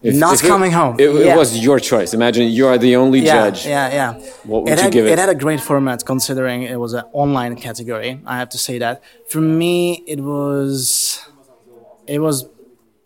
If- 0.01 0.15
Not 0.15 0.35
if 0.35 0.43
it- 0.45 0.47
coming 0.47 0.71
home, 0.71 0.95
It, 0.97 1.09
it 1.09 1.35
was 1.35 1.49
your 1.67 1.77
choice. 1.77 2.13
Imagine 2.13 2.47
you 2.47 2.65
are 2.67 2.77
the 2.77 2.95
only 2.95 3.19
yeah 3.19 3.33
judge. 3.49 3.67
yeah 3.67 3.93
yeah 3.99 4.11
What 4.45 4.63
would 4.63 4.71
it 4.71 4.77
you 4.77 4.83
had, 4.83 4.93
give 4.93 5.05
it? 5.07 5.11
it 5.11 5.19
had 5.19 5.27
a 5.27 5.35
great 5.45 5.59
format 5.59 6.05
considering 6.05 6.63
it 6.63 6.79
was 6.85 6.93
an 6.93 7.03
online 7.23 7.55
category 7.67 8.11
i 8.25 8.35
have 8.41 8.47
to 8.55 8.57
say 8.57 8.75
that 8.79 8.95
for 9.31 9.41
me 9.61 9.75
it 10.13 10.21
was 10.21 11.19
it 12.07 12.19
was 12.19 12.47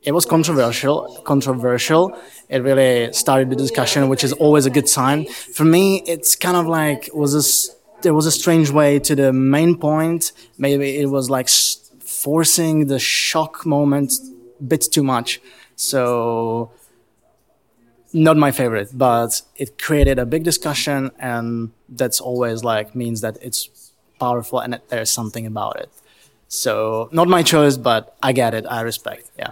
it 0.04 0.12
was 0.12 0.26
controversial 0.26 1.20
controversial. 1.24 2.18
It 2.50 2.60
really 2.60 3.12
started 3.14 3.50
the 3.50 3.56
discussion 3.56 4.08
which 4.08 4.24
is 4.24 4.34
always 4.34 4.66
a 4.66 4.70
good 4.70 4.88
sign. 4.88 5.26
For 5.26 5.66
me 5.66 6.04
it's 6.06 6.36
kind 6.36 6.58
of 6.58 6.68
like 6.68 7.10
was 7.14 7.34
this 7.34 7.76
there 8.02 8.14
was 8.14 8.26
a 8.26 8.32
strange 8.32 8.70
way 8.70 9.00
to 9.00 9.16
the 9.16 9.34
main 9.34 9.78
point. 9.78 10.32
Maybe 10.58 10.98
it 10.98 11.08
was 11.08 11.30
like 11.30 11.50
forcing 12.00 12.88
the 12.88 13.00
shock 13.00 13.66
moment 13.66 14.14
a 14.60 14.64
bit 14.64 14.86
too 14.92 15.04
much. 15.04 15.42
So 15.76 16.72
not 18.14 18.38
my 18.38 18.52
favorite 18.52 18.90
but 18.94 19.42
it 19.58 19.78
created 19.78 20.18
a 20.20 20.26
big 20.26 20.44
discussion 20.44 21.12
and 21.20 21.72
that's 21.90 22.22
always 22.22 22.64
like 22.64 22.96
means 22.96 23.20
that 23.22 23.38
it's 23.42 23.92
powerful 24.20 24.60
and 24.60 24.72
that 24.72 24.88
there's 24.88 25.12
something 25.12 25.46
about 25.46 25.78
it 25.78 25.90
so 26.48 27.10
not 27.12 27.28
my 27.28 27.44
choice 27.44 27.78
but 27.78 28.16
i 28.24 28.32
get 28.32 28.54
it. 28.54 28.66
I 28.70 28.82
respect 28.82 29.32
yeah. 29.38 29.52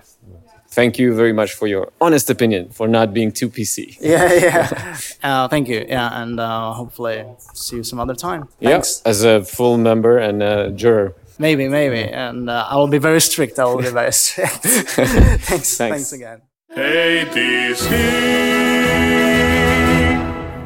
Thank 0.69 0.97
you 0.97 1.13
very 1.13 1.33
much 1.33 1.53
for 1.53 1.67
your 1.67 1.91
honest 2.01 2.31
opinion 2.31 2.69
for 2.69 2.87
not 2.87 3.13
being 3.13 3.31
too 3.31 3.47
PC. 3.47 3.95
yeah 4.01 4.33
yeah. 4.33 4.97
Uh, 5.21 5.47
thank 5.47 5.67
you. 5.67 5.85
Yeah 5.87 6.21
and 6.21 6.39
uh, 6.39 6.73
hopefully 6.73 7.25
see 7.53 7.75
you 7.77 7.83
some 7.83 7.99
other 7.99 8.15
time. 8.15 8.47
Thanks. 8.59 9.01
Yeah, 9.05 9.09
as 9.11 9.23
a 9.23 9.43
full 9.45 9.77
member 9.77 10.17
and 10.17 10.41
a 10.41 10.71
juror. 10.71 11.13
maybe 11.37 11.67
maybe. 11.67 12.01
And 12.09 12.49
uh, 12.49 12.65
i 12.71 12.75
will 12.75 12.87
be 12.87 12.97
very 12.97 13.21
strict. 13.21 13.59
I 13.59 13.65
will 13.65 13.81
be 13.81 13.89
very 13.89 14.11
strict. 14.13 14.63
Thanks, 15.49 15.77
thanks. 15.77 16.11
Again. 16.13 16.41
ADC 16.75 17.85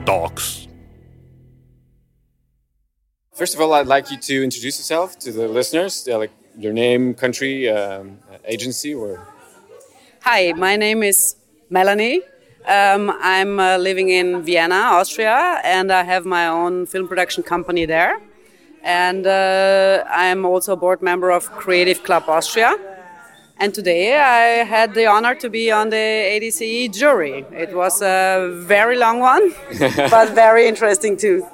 Talks. 0.05 0.66
First 3.37 3.53
of 3.53 3.61
all, 3.61 3.71
I'd 3.73 3.85
like 3.85 4.09
you 4.09 4.17
to 4.17 4.43
introduce 4.43 4.79
yourself 4.79 5.19
to 5.19 5.31
the 5.31 5.47
listeners, 5.47 6.07
uh, 6.07 6.17
like 6.17 6.31
your 6.57 6.73
name, 6.73 7.13
country, 7.13 7.69
um, 7.69 8.17
agency, 8.45 8.95
or 8.95 9.27
Hi, 10.21 10.53
my 10.53 10.75
name 10.75 11.03
is 11.03 11.35
Melanie. 11.69 12.23
Um, 12.67 13.11
I'm 13.21 13.59
uh, 13.59 13.77
living 13.77 14.09
in 14.09 14.41
Vienna, 14.41 14.81
Austria, 14.97 15.61
and 15.63 15.91
I 15.91 16.01
have 16.01 16.25
my 16.25 16.47
own 16.47 16.87
film 16.87 17.07
production 17.07 17.43
company 17.43 17.85
there. 17.85 18.19
And 18.81 19.27
uh, 19.27 20.03
I'm 20.09 20.43
also 20.43 20.73
a 20.73 20.75
board 20.75 21.03
member 21.03 21.29
of 21.29 21.51
Creative 21.51 22.03
Club 22.03 22.23
Austria. 22.27 22.75
And 23.57 23.71
today 23.71 24.17
I 24.17 24.65
had 24.65 24.95
the 24.95 25.05
honor 25.05 25.35
to 25.35 25.47
be 25.47 25.71
on 25.71 25.89
the 25.91 25.95
ADCE 25.95 26.91
jury. 26.91 27.45
It 27.51 27.75
was 27.75 28.01
a 28.01 28.49
very 28.65 28.97
long 28.97 29.19
one, 29.19 29.53
but 30.09 30.33
very 30.33 30.67
interesting 30.67 31.17
too. 31.17 31.45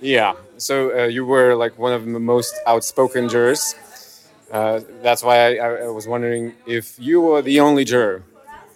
yeah. 0.00 0.34
So 0.58 0.74
uh, 0.90 1.04
you 1.06 1.24
were 1.24 1.54
like 1.54 1.78
one 1.78 1.92
of 1.92 2.04
the 2.04 2.18
most 2.18 2.52
outspoken 2.66 3.28
jurors. 3.28 3.74
Uh, 4.50 4.80
that's 5.02 5.22
why 5.22 5.56
I, 5.56 5.84
I, 5.84 5.88
was 5.88 6.08
wondering 6.08 6.54
if 6.66 6.98
you 6.98 7.20
were 7.20 7.42
the 7.42 7.60
only 7.60 7.84
juror, 7.84 8.24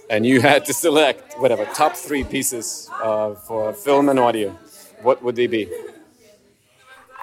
and 0.08 0.24
you 0.24 0.40
had 0.50 0.64
to 0.66 0.72
select 0.72 1.34
whatever 1.38 1.64
top 1.74 1.96
three 1.96 2.22
pieces 2.22 2.88
uh, 3.02 3.34
for 3.34 3.72
film 3.72 4.08
and 4.08 4.18
audio. 4.18 4.50
What 5.02 5.22
would 5.24 5.34
they 5.34 5.48
be? 5.48 5.68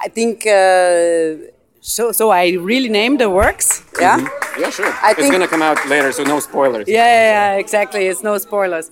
I 0.02 0.10
think 0.10 0.46
uh, 0.46 1.52
so. 1.80 2.12
So 2.12 2.30
I 2.32 2.52
really 2.52 2.90
named 2.90 3.20
the 3.22 3.30
works. 3.30 3.84
Yeah. 4.00 4.28
Yeah, 4.58 4.70
sure. 4.72 4.92
I 5.02 5.14
it's 5.18 5.32
gonna 5.32 5.48
come 5.48 5.62
out 5.62 5.78
later, 5.88 6.12
so 6.12 6.24
no 6.24 6.40
spoilers. 6.42 6.88
Yeah, 6.88 6.96
yeah, 6.96 7.54
yeah, 7.54 7.60
exactly. 7.60 8.08
It's 8.08 8.24
no 8.24 8.38
spoilers. 8.38 8.92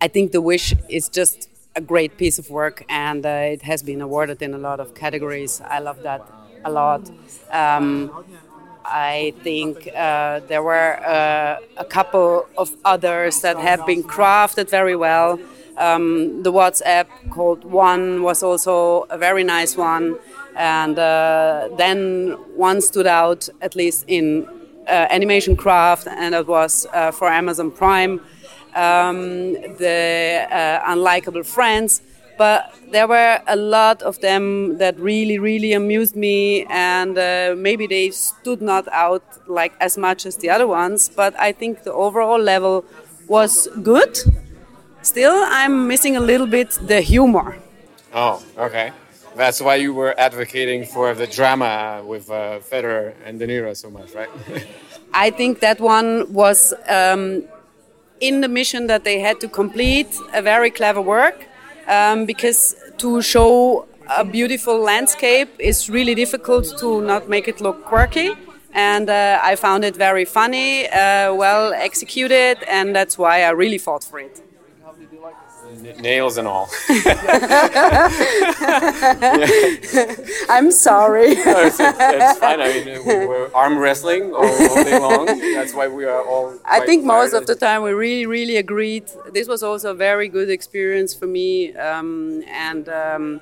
I 0.00 0.06
think 0.06 0.32
The 0.32 0.40
Wish 0.40 0.74
is 0.88 1.08
just 1.08 1.48
a 1.76 1.80
great 1.80 2.16
piece 2.16 2.38
of 2.38 2.50
work, 2.50 2.84
and 2.88 3.24
uh, 3.26 3.54
it 3.54 3.62
has 3.62 3.82
been 3.82 4.00
awarded 4.00 4.42
in 4.42 4.54
a 4.54 4.58
lot 4.58 4.80
of 4.80 4.94
categories. 4.94 5.60
I 5.60 5.80
love 5.80 6.02
that 6.02 6.22
a 6.64 6.70
lot. 6.70 7.10
Um, 7.50 8.10
I 8.84 9.32
think 9.42 9.88
uh, 9.96 10.40
there 10.40 10.62
were 10.62 10.98
uh, 11.04 11.56
a 11.76 11.84
couple 11.84 12.46
of 12.58 12.70
others 12.84 13.40
that 13.40 13.56
have 13.56 13.86
been 13.86 14.02
crafted 14.02 14.68
very 14.68 14.94
well. 14.94 15.40
Um, 15.76 16.42
the 16.42 16.52
WhatsApp 16.52 17.06
called 17.30 17.64
One 17.64 18.22
was 18.22 18.42
also 18.42 19.06
a 19.10 19.18
very 19.18 19.42
nice 19.42 19.76
one, 19.76 20.16
and 20.56 20.98
uh, 20.98 21.68
then 21.76 22.32
one 22.54 22.80
stood 22.80 23.06
out 23.06 23.48
at 23.60 23.74
least 23.74 24.04
in 24.06 24.46
uh, 24.86 25.06
animation 25.10 25.56
craft, 25.56 26.06
and 26.06 26.34
it 26.34 26.46
was 26.46 26.86
uh, 26.92 27.10
for 27.10 27.28
Amazon 27.28 27.70
Prime. 27.70 28.20
Um, 28.74 29.52
the 29.78 30.46
uh, 30.50 30.92
unlikable 30.92 31.46
friends, 31.46 32.02
but 32.36 32.74
there 32.90 33.06
were 33.06 33.40
a 33.46 33.56
lot 33.56 34.02
of 34.02 34.20
them 34.20 34.78
that 34.78 34.98
really, 34.98 35.38
really 35.38 35.72
amused 35.72 36.16
me, 36.16 36.64
and 36.64 37.16
uh, 37.16 37.54
maybe 37.56 37.86
they 37.86 38.10
stood 38.10 38.60
not 38.60 38.88
out 38.88 39.22
like 39.46 39.72
as 39.80 39.96
much 39.96 40.26
as 40.26 40.36
the 40.36 40.50
other 40.50 40.66
ones. 40.66 41.08
But 41.08 41.38
I 41.38 41.52
think 41.52 41.84
the 41.84 41.92
overall 41.92 42.40
level 42.40 42.84
was 43.28 43.68
good. 43.82 44.18
Still, 45.02 45.34
I'm 45.46 45.86
missing 45.86 46.16
a 46.16 46.20
little 46.20 46.46
bit 46.46 46.70
the 46.82 47.00
humor. 47.00 47.56
Oh, 48.12 48.42
okay. 48.56 48.92
That's 49.36 49.60
why 49.60 49.76
you 49.76 49.92
were 49.92 50.14
advocating 50.18 50.84
for 50.84 51.12
the 51.14 51.26
drama 51.26 52.02
with 52.06 52.30
uh, 52.30 52.60
Federer 52.60 53.14
and 53.24 53.38
De 53.38 53.46
Niro 53.46 53.76
so 53.76 53.90
much, 53.90 54.14
right? 54.14 54.30
I 55.12 55.30
think 55.30 55.60
that 55.60 55.80
one 55.80 56.32
was 56.32 56.72
um, 56.88 57.44
in 58.20 58.40
the 58.40 58.48
mission 58.48 58.86
that 58.86 59.04
they 59.04 59.20
had 59.20 59.40
to 59.40 59.48
complete 59.48 60.16
a 60.32 60.42
very 60.42 60.70
clever 60.70 61.00
work 61.00 61.46
um, 61.88 62.24
because 62.24 62.74
to 62.98 63.20
show 63.22 63.86
a 64.16 64.24
beautiful 64.24 64.78
landscape 64.78 65.48
is 65.58 65.88
really 65.90 66.14
difficult 66.14 66.78
to 66.78 67.00
not 67.00 67.28
make 67.28 67.48
it 67.48 67.60
look 67.60 67.84
quirky 67.84 68.32
and 68.74 69.08
uh, 69.08 69.38
I 69.42 69.54
found 69.54 69.84
it 69.84 69.96
very 69.96 70.24
funny, 70.24 70.88
uh, 70.88 71.32
well 71.32 71.72
executed, 71.72 72.58
and 72.68 72.94
that's 72.94 73.16
why 73.16 73.42
I 73.42 73.50
really 73.50 73.78
fought 73.78 74.02
for 74.02 74.18
it. 74.18 74.42
N- 75.84 75.96
nails 76.00 76.38
and 76.38 76.48
all. 76.48 76.70
I'm 80.48 80.70
sorry. 80.70 81.28
it's, 81.36 81.78
it's 81.80 82.38
fine. 82.38 82.60
I 82.60 82.68
mean, 82.72 83.04
we 83.06 83.26
were 83.26 83.50
arm 83.54 83.78
wrestling 83.78 84.32
all, 84.34 84.44
all 84.44 84.84
day 84.84 84.98
long. 84.98 85.26
That's 85.26 85.74
why 85.74 85.88
we 85.88 86.04
are 86.04 86.22
all. 86.22 86.58
I 86.64 86.80
think 86.80 87.04
most 87.04 87.34
of 87.34 87.46
the 87.46 87.54
time 87.54 87.82
we 87.82 87.92
really, 87.92 88.26
really 88.26 88.56
agreed. 88.56 89.04
This 89.32 89.46
was 89.48 89.62
also 89.62 89.90
a 89.90 89.94
very 89.94 90.28
good 90.28 90.48
experience 90.48 91.12
for 91.12 91.26
me, 91.26 91.74
um, 91.74 92.42
and 92.48 92.88
um, 92.88 93.40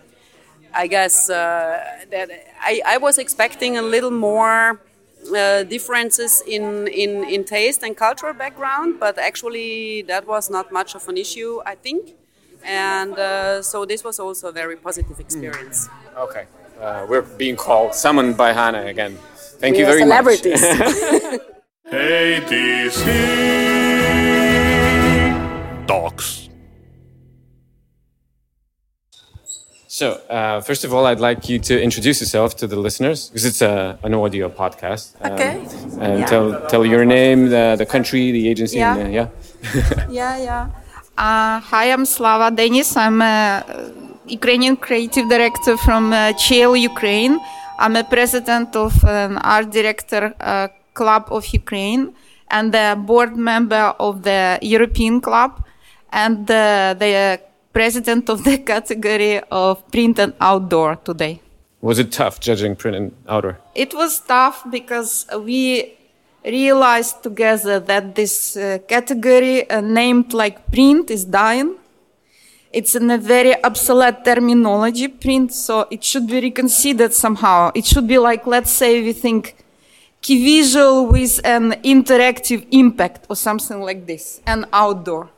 I 0.75 0.87
guess 0.89 1.31
uh, 1.31 1.81
that 2.11 2.31
I, 2.61 2.83
I 2.87 2.97
was 2.99 3.19
expecting 3.19 3.77
a 3.79 3.83
little 3.83 4.11
more. 4.11 4.81
Uh, 5.23 5.63
differences 5.63 6.43
in, 6.49 6.89
in, 6.89 7.23
in 7.23 7.45
taste 7.45 7.85
and 7.85 7.97
cultural 7.97 8.35
background, 8.35 8.99
but 8.99 9.17
actually 9.19 10.03
that 10.03 10.27
was 10.27 10.51
not 10.51 10.73
much 10.73 10.97
of 10.97 11.09
an 11.09 11.17
issue, 11.17 11.61
I 11.65 11.77
think. 11.77 12.17
And 12.65 13.19
uh, 13.19 13.63
so 13.63 13.85
this 13.85 14.05
was 14.05 14.19
also 14.21 14.49
a 14.49 14.53
very 14.53 14.77
positive 14.77 15.19
experience. 15.21 15.89
Okay. 16.17 16.47
Uh, 16.81 17.07
we're 17.09 17.23
being 17.23 17.57
called, 17.57 17.95
summoned 17.95 18.37
by 18.37 18.53
Hannah 18.53 18.87
again. 18.87 19.19
Thank 19.61 19.75
We 19.75 19.81
you 19.81 19.87
are 19.87 19.97
very 19.97 20.05
much. 20.05 20.39
celebrities. 20.39 20.63
ADC 21.93 23.07
Talks. 25.87 26.49
So, 29.89 30.13
uh, 30.31 30.61
first 30.63 30.85
of 30.85 30.95
all, 30.95 31.05
I'd 31.07 31.21
like 31.21 31.49
you 31.51 31.59
to 31.59 31.81
introduce 31.81 32.21
yourself 32.21 32.57
to 32.57 32.67
the 32.67 32.77
listeners 32.77 33.29
because 33.29 33.45
it's 33.45 33.61
a, 33.61 33.99
an 34.03 34.15
audio 34.15 34.49
podcast. 34.49 35.15
Um, 35.21 35.33
Okay. 35.33 35.67
And 36.01 36.21
Yeah. 36.21 36.27
tell, 36.27 36.67
tell 36.69 36.87
your 36.87 37.05
name, 37.05 37.51
the, 37.51 37.75
the 37.77 37.85
country, 37.87 38.33
the 38.33 38.49
agency. 38.49 38.79
Yeah. 38.79 38.97
And, 38.97 39.09
uh, 39.09 39.11
yeah. 39.11 39.29
Yeah, 40.11 40.37
yeah. 40.39 40.69
Uh, 41.17 41.61
hi, 41.61 41.93
I'm 41.93 42.07
Slava 42.07 42.55
Denis. 42.55 42.97
I'm 42.97 43.21
a 43.21 43.63
Ukrainian 44.27 44.77
creative 44.77 45.29
director 45.29 45.77
from 45.77 46.11
uh, 46.11 46.33
CHL 46.33 46.81
Ukraine. 46.81 47.39
I'm 47.79 47.97
a 47.97 48.05
president 48.05 48.75
of 48.75 49.05
an 49.05 49.37
art 49.39 49.71
director 49.71 50.35
uh, 50.41 50.69
club 50.95 51.27
of 51.31 51.47
Ukraine 51.49 52.15
and 52.49 52.75
a 52.75 52.97
board 52.97 53.37
member 53.37 53.95
of 54.01 54.23
the 54.23 54.59
European 54.63 55.21
club 55.21 55.63
and 56.13 56.51
uh, 56.51 56.95
the 56.99 57.41
president 57.75 58.31
of 58.31 58.45
the 58.45 58.57
category 58.73 59.41
of 59.51 59.87
print 59.91 60.19
and 60.19 60.33
outdoor 60.41 60.97
today. 60.97 61.43
Was 61.83 61.99
it 61.99 62.11
tough 62.11 62.41
judging 62.41 62.75
print 62.75 62.97
and 62.97 63.13
outdoor? 63.29 63.59
It 63.75 63.93
was 63.93 64.21
tough 64.21 64.65
because 64.71 65.27
we 65.41 65.99
realized 66.45 67.23
together 67.23 67.81
that 67.81 68.15
this 68.15 68.57
uh, 68.57 68.79
category 68.89 69.69
uh, 69.71 69.81
named 69.81 70.33
like 70.33 70.71
print 70.71 71.11
is 71.11 71.25
dying. 71.25 71.77
It's 72.73 72.95
in 72.95 73.11
a 73.11 73.19
very 73.19 73.63
obsolete 73.63 74.25
terminology, 74.25 75.09
print, 75.09 75.53
so 75.53 75.87
it 75.91 76.03
should 76.03 76.27
be 76.27 76.41
reconsidered 76.41 77.13
somehow. 77.13 77.71
It 77.75 77.85
should 77.85 78.09
be 78.09 78.19
like, 78.19 78.47
let's 78.47 78.73
say 78.73 79.03
we 79.03 79.13
think 79.13 79.57
key 80.23 80.43
visual 80.43 81.07
with 81.07 81.41
an 81.45 81.73
interactive 81.83 82.67
impact 82.71 83.27
or 83.29 83.37
something 83.37 83.81
like 83.81 84.07
this, 84.07 84.41
and 84.47 84.65
outdoor. 84.73 85.29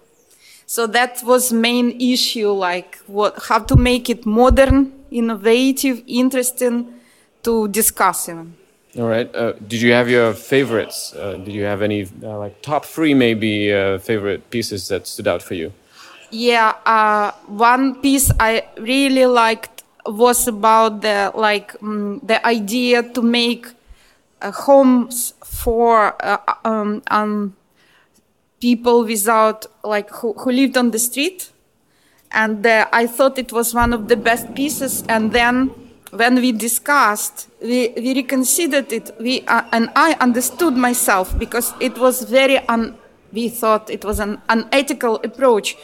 So 0.66 0.87
that 0.87 1.23
was 1.25 1.52
main 1.52 2.00
issue, 2.00 2.50
like 2.50 2.99
what, 3.06 3.42
how 3.49 3.58
to 3.58 3.76
make 3.76 4.08
it 4.08 4.25
modern, 4.25 4.92
innovative, 5.11 6.02
interesting 6.06 6.94
to 7.42 7.68
discuss 7.68 8.28
even. 8.28 8.56
All 8.97 9.09
right. 9.09 9.29
Uh, 9.35 9.53
did 9.67 9.83
you 9.83 9.93
have 9.93 10.09
your 10.09 10.33
favorites? 10.35 11.13
Uh, 11.15 11.33
did 11.33 11.53
you 11.53 11.65
have 11.65 11.83
any 11.83 12.07
uh, 12.23 12.39
like 12.39 12.63
top 12.63 12.85
three 12.85 13.13
maybe 13.13 13.73
uh, 13.73 13.99
favorite 13.99 14.51
pieces 14.51 14.87
that 14.89 15.09
stood 15.09 15.27
out 15.27 15.43
for 15.43 15.55
you? 15.55 15.73
Yeah, 16.31 16.75
uh, 16.87 17.33
one 17.47 17.97
piece 18.01 18.31
I 18.39 18.65
really 18.79 19.27
liked 19.27 19.83
was 20.07 20.47
about 20.47 21.01
the 21.01 21.33
like 21.35 21.73
mm, 21.81 22.21
the 22.25 22.45
idea 22.47 23.03
to 23.03 23.23
make 23.23 23.67
uh, 24.41 24.53
homes 24.53 25.35
for 25.45 26.15
um, 26.65 27.03
um, 27.11 27.57
people 28.61 29.05
without 29.05 29.67
like 29.83 30.11
who, 30.11 30.35
who 30.35 30.53
lived 30.53 30.76
on 30.76 30.93
the 30.93 30.99
street, 31.00 31.50
and 32.30 32.65
I 32.65 33.09
thought 33.09 33.39
it 33.39 33.52
was 33.52 33.75
one 33.75 33.93
of 33.93 34.07
the 34.07 34.17
best 34.17 34.54
pieces. 34.54 35.02
And 35.09 35.33
then 35.33 35.71
when 36.17 36.37
we 36.37 36.53
discussed, 36.53 37.49
we, 37.61 37.93
we 37.97 38.15
reconsidered 38.15 38.93
it. 38.93 39.11
We 39.21 39.43
uh, 39.47 39.63
and 39.73 39.91
I 39.97 40.17
understood 40.21 40.75
myself 40.75 41.37
because 41.39 41.75
it 41.81 41.99
was 41.99 42.23
very 42.23 42.59
un. 42.69 42.97
We 43.33 43.49
thought 43.49 43.91
it 43.91 44.05
was 44.05 44.21
an 44.21 44.41
unethical 44.49 45.17
approach 45.17 45.77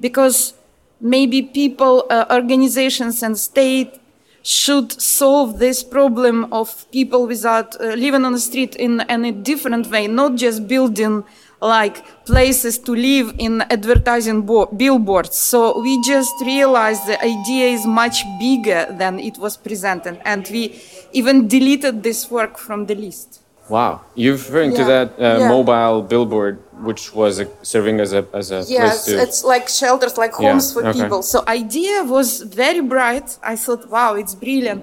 because 0.00 0.54
maybe 1.00 1.42
people, 1.42 2.06
uh, 2.10 2.26
organizations, 2.30 3.22
and 3.22 3.38
state 3.38 4.00
should 4.42 4.90
solve 5.00 5.58
this 5.58 5.84
problem 5.84 6.52
of 6.52 6.90
people 6.90 7.26
without 7.26 7.80
uh, 7.80 7.94
living 7.94 8.24
on 8.24 8.32
the 8.32 8.40
street 8.40 8.74
in, 8.76 9.00
in 9.08 9.24
a 9.24 9.32
different 9.32 9.88
way, 9.90 10.08
not 10.08 10.36
just 10.36 10.66
building 10.66 11.24
like 11.60 12.04
places 12.24 12.78
to 12.78 12.92
live 12.94 13.34
in 13.38 13.62
advertising 13.62 14.42
bo- 14.42 14.66
billboards. 14.66 15.36
So 15.36 15.80
we 15.80 16.00
just 16.02 16.32
realized 16.44 17.06
the 17.06 17.18
idea 17.22 17.66
is 17.68 17.86
much 17.86 18.24
bigger 18.38 18.86
than 18.98 19.18
it 19.18 19.38
was 19.38 19.56
presented, 19.56 20.20
and 20.24 20.46
we 20.50 20.80
even 21.12 21.48
deleted 21.48 22.02
this 22.02 22.30
work 22.30 22.58
from 22.58 22.86
the 22.86 22.94
list. 22.94 23.40
Wow, 23.68 24.00
you're 24.14 24.32
referring 24.34 24.72
to 24.76 24.84
that 24.84 25.08
uh, 25.18 25.38
Yeah. 25.40 25.48
mobile 25.48 26.00
billboard, 26.02 26.58
which 26.88 27.12
was 27.12 27.38
uh, 27.40 27.44
serving 27.62 28.00
as 28.00 28.12
a 28.14 28.24
as 28.32 28.50
a 28.50 28.60
place 28.64 28.70
Yes, 28.70 29.04
to. 29.04 29.20
it's 29.20 29.44
like 29.44 29.68
shelters, 29.68 30.16
like 30.16 30.32
Yeah, 30.40 30.52
homes 30.52 30.72
for 30.72 30.82
okay. 30.86 31.02
people. 31.02 31.22
So 31.22 31.44
idea 31.46 32.02
was 32.04 32.40
very 32.62 32.80
bright. 32.80 33.36
I 33.42 33.56
thought, 33.56 33.82
wow, 33.90 34.14
it's 34.14 34.34
brilliant. 34.34 34.82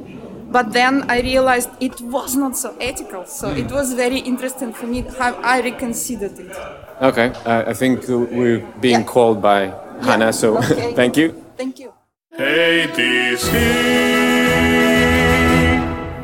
But 0.51 0.71
then 0.73 1.03
I 1.09 1.21
realized 1.21 1.69
it 1.79 1.99
was 2.01 2.35
not 2.35 2.55
so 2.57 2.75
ethical. 2.79 3.25
So 3.25 3.49
it 3.49 3.71
was 3.71 3.93
very 3.93 4.19
interesting 4.19 4.73
for 4.73 4.87
me 4.87 5.03
how 5.19 5.33
I 5.43 5.61
reconsidered 5.61 6.39
it. 6.39 6.55
Okay, 7.01 7.31
uh, 7.45 7.63
I 7.67 7.73
think 7.73 8.07
we're 8.07 8.63
being 8.79 9.01
Yeah. 9.01 9.13
called 9.13 9.41
by 9.41 9.71
Hannah, 10.01 10.31
so 10.31 10.57
Okay. 10.57 10.93
thank 10.99 11.17
you. 11.17 11.33
Thank 11.57 11.79
you. 11.79 11.91
ADC 12.37 13.51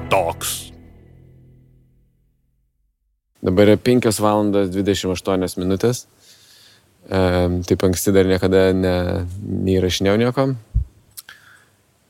Talks. 0.10 0.72
Dabar 3.42 3.68
yra 3.68 3.78
5 3.78 4.20
valandos 4.22 4.70
28 4.70 5.58
minutės. 5.58 6.06
Um, 7.10 7.64
taip 7.66 7.82
anksti 7.84 8.14
dar 8.14 8.28
niekada 8.30 8.70
ne, 8.78 9.26
neįrašinėjau 9.66 10.18
nieko. 10.22 10.46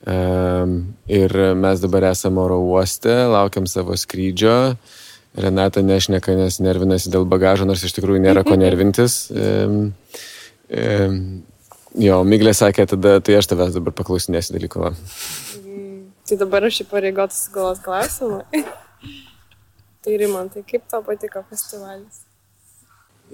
Ir 0.01 1.35
mes 1.61 1.81
dabar 1.83 2.07
esame 2.09 2.41
oro 2.41 2.57
uoste, 2.65 3.13
laukiam 3.29 3.67
savo 3.69 3.93
skrydžio. 3.97 4.75
Renata 5.37 5.79
nešneka, 5.85 6.33
nes 6.35 6.57
nervinasi 6.59 7.11
dėl 7.13 7.23
bagažo, 7.29 7.63
nors 7.69 7.83
iš 7.87 7.93
tikrųjų 7.95 8.23
nėra 8.25 8.41
ko 8.43 8.57
nervintis. 8.65 9.29
Jo, 12.01 12.17
Miglė 12.23 12.53
sakė, 12.55 12.85
tada 12.87 13.17
tai 13.23 13.37
aš 13.39 13.51
tavęs 13.51 13.75
dabar 13.75 13.93
paklausinėsiu 13.95 14.55
dalyko. 14.55 14.87
va. 14.87 14.91
Tai 16.27 16.37
dabar 16.39 16.63
aš 16.69 16.81
įpareigotas 16.85 17.45
galos 17.51 17.81
klausimą. 17.83 18.41
tai 20.03 20.17
Rimantai, 20.21 20.63
kaip 20.67 20.85
tau 20.91 21.03
patiko 21.03 21.43
festivalis? 21.49 22.21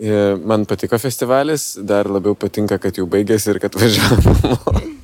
E, 0.01 0.35
Man 0.41 0.65
patiko 0.69 0.97
festivalis, 1.01 1.75
dar 1.77 2.09
labiau 2.09 2.33
patinka, 2.37 2.79
kad 2.81 2.97
jau 2.97 3.05
baigėsi 3.09 3.53
ir 3.53 3.61
kad 3.61 3.77
važiavome. 3.77 4.96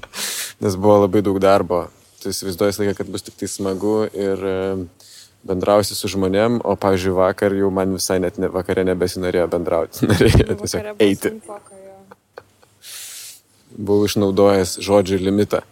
Nes 0.62 0.76
buvo 0.78 1.00
labai 1.04 1.24
daug 1.26 1.40
darbo. 1.42 1.88
Tu 2.22 2.32
įsivaizduoji 2.32 2.74
visą 2.74 2.84
laiką, 2.84 2.98
kad 3.02 3.10
bus 3.12 3.26
tik 3.26 3.36
tai 3.40 3.50
smagu 3.52 3.96
ir 4.14 4.46
e, 4.48 4.60
bendrausi 5.48 5.96
su 5.98 6.10
žmonėm, 6.12 6.62
o, 6.64 6.76
pavyzdžiui, 6.80 7.16
vakar 7.18 7.56
jau 7.58 7.72
man 7.74 7.98
visai 7.98 8.20
net 8.24 8.40
ne, 8.40 8.50
vakare 8.54 8.86
nebesinorėjo 8.88 9.50
bendrauti. 9.52 10.06
Norėjo 10.10 10.40
Vakare 10.40 10.58
tiesiog 10.62 11.04
eiti. 11.04 11.34
Buvau 13.74 14.08
išnaudojęs 14.08 14.78
žodžių 14.86 15.20
limitą. 15.26 15.64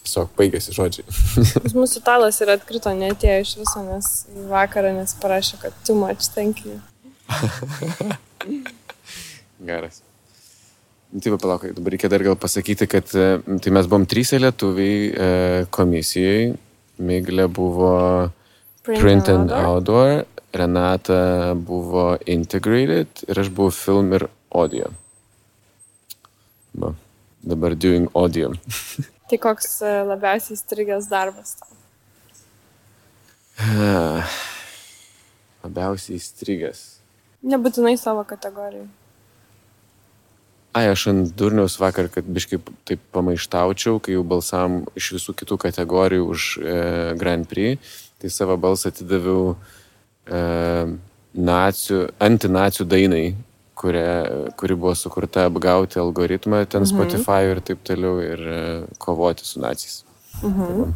Tiesiog 0.00 0.32
baigėsi 0.38 0.74
žodžiai. 0.74 1.06
Mūsų 1.78 2.00
italas 2.00 2.40
ir 2.40 2.54
atkrito, 2.56 2.92
netėjo 2.96 3.44
iš 3.44 3.56
viso, 3.60 3.84
nes 3.86 4.12
vakarą 4.50 4.94
nes 4.96 5.14
parašė, 5.22 5.60
kad 5.66 5.82
too 5.86 5.98
much, 5.98 6.32
thank 6.34 6.64
you. 6.64 6.80
Geras. 9.60 10.00
Nu, 11.10 11.18
Tai 11.18 11.30
va, 11.32 11.36
palauk, 11.42 11.64
dabar 11.74 11.90
reikia 11.90 12.08
dar 12.08 12.22
gal 12.22 12.36
pasakyti, 12.38 12.86
kad 12.86 13.08
e, 13.18 13.40
tai 13.42 13.70
mes 13.74 13.86
buvom 13.90 14.04
trys 14.06 14.30
lietuviai 14.38 15.08
e, 15.10 15.30
komisijai. 15.74 16.52
Miglė 17.02 17.48
buvo 17.50 17.94
Print 18.86 19.30
and 19.32 19.50
Outdoor, 19.50 20.22
Renata 20.54 21.56
buvo 21.56 22.12
Integrated 22.30 23.24
ir 23.26 23.40
aš 23.42 23.50
buvau 23.50 23.74
Film 23.74 24.12
ir 24.14 24.28
Audio. 24.54 24.92
Va, 26.78 26.92
dabar 27.42 27.74
doing 27.74 28.06
audio. 28.14 28.52
Tai 29.30 29.38
koks 29.42 29.80
e, 29.82 29.90
labiausiai 30.06 30.54
įstrigęs 30.58 31.10
darbas 31.10 31.56
tau? 31.58 31.74
Labiausiai 35.66 36.22
įstrigęs. 36.22 36.86
Nebūtinai 37.50 37.96
savo 37.98 38.22
kategorijai. 38.28 38.86
Ai, 40.72 40.86
aš 40.86 41.08
ant 41.10 41.32
durniaus 41.34 41.74
vakar, 41.82 42.06
kad 42.14 42.26
biškai 42.30 42.60
taip 42.86 43.02
pamaištaučiau, 43.14 43.98
kai 43.98 44.14
jau 44.14 44.22
balsam 44.22 44.84
iš 44.98 45.08
visų 45.16 45.34
kitų 45.40 45.58
kategorijų 45.64 46.26
už 46.30 46.46
e, 46.62 46.74
Grand 47.18 47.48
Prix, 47.50 47.80
tai 48.22 48.30
savo 48.30 48.54
balsą 48.60 48.92
atidaviau 48.92 49.56
e, 50.30 50.42
nacijų, 51.34 52.04
antinacijų 52.22 52.86
dainai, 52.86 53.24
kuria, 53.74 54.12
kuri 54.60 54.76
buvo 54.78 54.94
sukurta 54.94 55.48
apgauti 55.50 55.98
algoritmą 55.98 56.62
ten 56.70 56.84
mhm. 56.84 56.90
Spotify 56.92 57.50
ir 57.50 57.62
taip 57.66 57.82
toliau 57.90 58.20
ir 58.22 58.44
e, 58.46 58.60
kovoti 59.02 59.48
su 59.48 59.62
nacijais. 59.64 60.04
Mhm. 60.44 60.92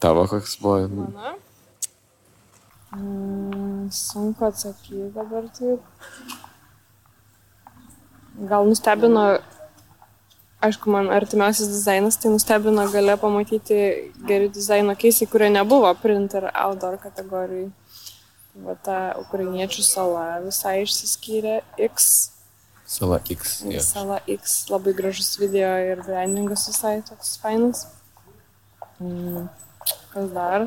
Tavo 0.00 0.26
koks 0.30 0.54
buvo? 0.62 0.86
Mano? 0.88 1.34
Mm, 2.94 3.90
sunku 3.90 4.44
atsakyti 4.44 5.10
dabar 5.14 5.50
taip. 5.58 5.82
Gal 8.40 8.64
nustebino, 8.64 9.24
aišku, 10.64 10.88
man 10.92 11.10
artimiausias 11.12 11.68
dizainas, 11.68 12.16
tai 12.16 12.32
nustebino 12.32 12.86
gale 12.92 13.16
pamatyti 13.20 13.80
geri 14.28 14.48
dizaino 14.48 14.96
keisiai, 14.96 15.28
kurie 15.28 15.50
nebuvo 15.52 15.92
print 16.00 16.36
ir 16.38 16.48
outdoor 16.48 16.96
kategorijai. 17.02 17.68
Va 18.64 18.74
ta 18.74 18.98
ukrainiečių 19.20 19.84
sala 19.86 20.24
visai 20.42 20.80
išsiskyrė 20.82 21.60
X. 21.86 22.08
Sala 22.90 23.20
X. 23.22 23.60
Yeah. 23.62 23.84
Sala 23.84 24.18
X, 24.26 24.66
labai 24.72 24.96
gražus 24.98 25.36
video 25.38 25.70
ir 25.92 26.02
brandingas 26.02 26.66
visai 26.72 26.96
toks 27.06 27.36
fainas. 27.42 27.84
Mm. 28.98 29.46
Kas 30.10 30.32
dar? 30.34 30.66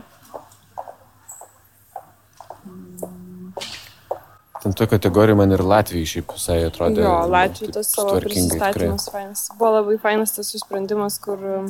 Ten 4.63 4.76
to 4.80 4.88
kategorijoje 4.88 5.36
man 5.36 5.52
ir 5.52 5.62
Latvijai 5.67 6.08
šiaip 6.08 6.34
visai 6.38 6.62
atrodė. 6.69 7.04
Jo, 7.04 7.15
Latvijai 7.32 7.73
tas 7.76 7.89
savo 7.91 8.15
pristatymas 8.23 9.10
fainas. 9.12 9.41
Buvo 9.60 9.73
labai 9.80 9.97
fainas 9.99 10.32
tas 10.38 10.54
jų 10.54 10.62
sprendimas, 10.63 11.19
kur 11.23 11.41
um, 11.58 11.67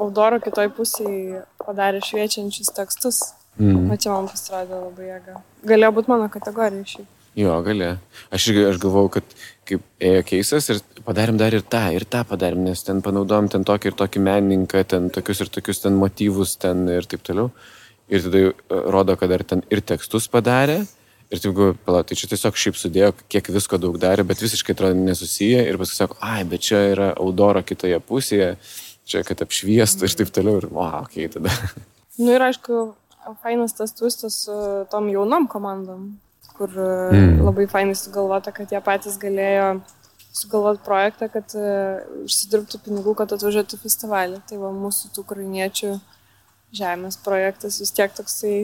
Audoro 0.00 0.40
kitoj 0.42 0.72
pusėje 0.74 1.44
padarė 1.62 2.02
šviečiančius 2.02 2.72
tekstus. 2.74 3.22
Mm. 3.60 3.90
O 3.92 3.96
čia 4.00 4.12
man 4.14 4.28
pasirodė 4.30 4.76
labai 4.80 5.08
jėga. 5.12 5.40
Galėjo 5.70 5.94
būti 5.98 6.12
mano 6.12 6.28
kategorija 6.32 6.90
šiaip. 6.94 7.08
Jo, 7.38 7.56
galė. 7.62 7.94
Aš 8.34 8.48
irgi 8.50 8.64
aš 8.72 8.78
galvau, 8.82 9.04
kad 9.12 9.26
kaip 9.68 9.84
ėjo 10.02 10.22
keisas 10.26 10.66
ir 10.72 10.80
padarėm 11.06 11.38
dar 11.38 11.54
ir 11.54 11.62
tą, 11.62 11.84
ir 11.94 12.06
tą 12.10 12.24
padarėm, 12.26 12.64
nes 12.66 12.82
ten 12.82 13.02
panaudojom 13.04 13.50
ten 13.52 13.66
tokį 13.66 13.92
ir 13.92 13.98
tokį 14.00 14.22
menininką, 14.26 14.82
ten 14.90 15.10
tokius 15.14 15.44
ir 15.44 15.52
tokius 15.54 15.84
ten 15.84 15.98
motyvus 16.00 16.56
ten 16.58 16.88
ir 16.90 17.06
taip 17.10 17.22
toliau. 17.26 17.52
Ir 18.10 18.24
tada 18.24 18.42
e, 18.48 18.54
rodo, 18.90 19.14
kad 19.20 19.30
dar 19.30 19.44
ten 19.46 19.62
ir 19.70 19.84
tekstus 19.86 20.26
padarė, 20.32 20.80
Ir 21.30 21.38
taip 21.38 21.52
galvoju, 21.54 21.76
pala, 21.86 22.02
tai 22.02 22.16
čia 22.18 22.26
tiesiog 22.32 22.56
šiaip 22.58 22.78
sudėjo, 22.78 23.10
kiek 23.30 23.52
visko 23.54 23.78
daug 23.78 23.94
darė, 24.02 24.24
bet 24.26 24.40
visiškai 24.42 24.74
atrodo 24.74 24.98
nesusiję. 24.98 25.60
Ir 25.70 25.76
paskui 25.78 25.98
sako, 26.00 26.16
ai, 26.26 26.40
bet 26.48 26.64
čia 26.66 26.80
yra 26.90 27.10
audoro 27.22 27.62
kitoje 27.62 28.00
pusėje, 28.02 28.48
čia 29.06 29.22
kad 29.26 29.44
apšviestų 29.44 30.08
ir 30.08 30.16
taip 30.18 30.32
toliau. 30.34 30.58
Ir, 30.58 30.66
wow, 30.74 31.04
okei, 31.04 31.28
okay, 31.28 31.36
tada. 31.36 31.54
Nu 32.18 32.34
ir 32.34 32.42
aišku, 32.42 32.80
fainas 33.44 33.76
tas 33.78 33.94
twistas 33.94 34.42
su 34.44 34.56
tom 34.90 35.06
jaunom 35.12 35.46
komandom, 35.48 36.08
kur 36.58 36.74
mm. 36.74 37.38
labai 37.46 37.68
fainai 37.70 37.94
sugalvota, 37.96 38.50
kad 38.52 38.74
jie 38.74 38.80
patys 38.84 39.14
galėjo 39.22 39.68
sugalvoti 40.34 40.82
projektą, 40.84 41.28
kad 41.30 41.54
uh, 41.58 42.02
užsidirbtų 42.26 42.82
pinigų, 42.84 43.14
kad 43.22 43.36
atvažiuotų 43.38 43.78
festivalį. 43.84 44.42
Tai 44.50 44.58
va 44.64 44.72
mūsų 44.74 45.12
tų 45.14 45.24
ukrainiečių 45.24 45.94
žemės 46.74 47.22
projektas 47.22 47.78
vis 47.82 47.94
tiek 47.94 48.12
toksai 48.18 48.56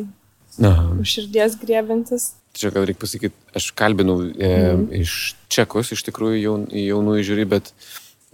už 0.58 1.14
širdies 1.14 1.56
griebintis 1.62 2.34
čia 2.58 2.72
gal 2.74 2.86
reikia 2.88 3.02
pasakyti, 3.04 3.34
aš 3.56 3.70
kalbinau 3.76 4.18
e, 4.24 4.50
mm. 4.50 4.86
iš 5.02 5.36
čekus, 5.52 5.92
iš 5.94 6.04
tikrųjų 6.08 6.40
jaun, 6.40 6.66
jaunųjų 6.72 7.24
žiūri, 7.30 7.46
bet 7.56 7.72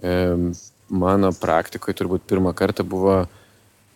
e, 0.03 0.13
mano 0.93 1.31
praktikoje 1.37 1.97
turbūt 2.01 2.27
pirmą 2.29 2.53
kartą 2.57 2.85
buvo 2.87 3.23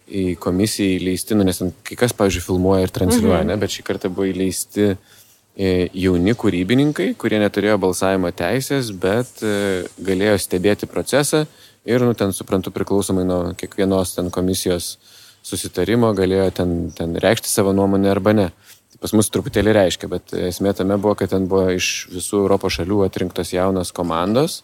į 0.08 0.38
komisiją 0.40 0.98
įleisti, 1.02 1.36
nu, 1.36 1.46
nes 1.48 1.60
kai 1.88 1.98
kas, 2.00 2.16
pavyzdžiui, 2.16 2.46
filmuoja 2.46 2.88
ir 2.88 2.94
transliuoja, 2.96 3.42
-hmm. 3.42 3.52
ne, 3.52 3.60
bet 3.60 3.74
šį 3.76 3.84
kartą 3.88 4.12
buvo 4.14 4.30
įleisti 4.30 4.88
e, 4.88 5.90
jauni 5.94 6.36
kūrybininkai, 6.38 7.10
kurie 7.20 7.42
neturėjo 7.44 7.78
balsavimo 7.84 8.32
teisės, 8.32 8.94
bet 8.96 9.44
e, 9.44 9.84
galėjo 10.00 10.38
stebėti 10.40 10.88
procesą 10.88 11.46
ir, 11.86 12.04
nu, 12.04 12.14
ten 12.14 12.34
suprantu, 12.34 12.72
priklausomai 12.72 13.26
nuo 13.28 13.42
kiekvienos 13.60 14.16
ten 14.16 14.32
komisijos 14.32 14.98
susitarimo, 15.44 16.14
galėjo 16.16 16.50
ten, 16.52 16.78
ten 16.96 17.16
reikšti 17.16 17.52
savo 17.52 17.74
nuomonę 17.76 18.12
arba 18.12 18.34
ne 18.34 18.48
pas 19.02 19.14
mus 19.14 19.30
truputėlį 19.34 19.76
reiškia, 19.78 20.10
bet 20.12 20.34
esmė 20.50 20.74
tame 20.78 20.98
buvo, 21.02 21.16
kad 21.20 21.32
ten 21.34 21.48
buvo 21.50 21.70
iš 21.76 22.08
visų 22.14 22.44
Europos 22.46 22.80
šalių 22.80 23.04
atrinktos 23.08 23.54
jaunos 23.54 23.94
komandos. 23.96 24.64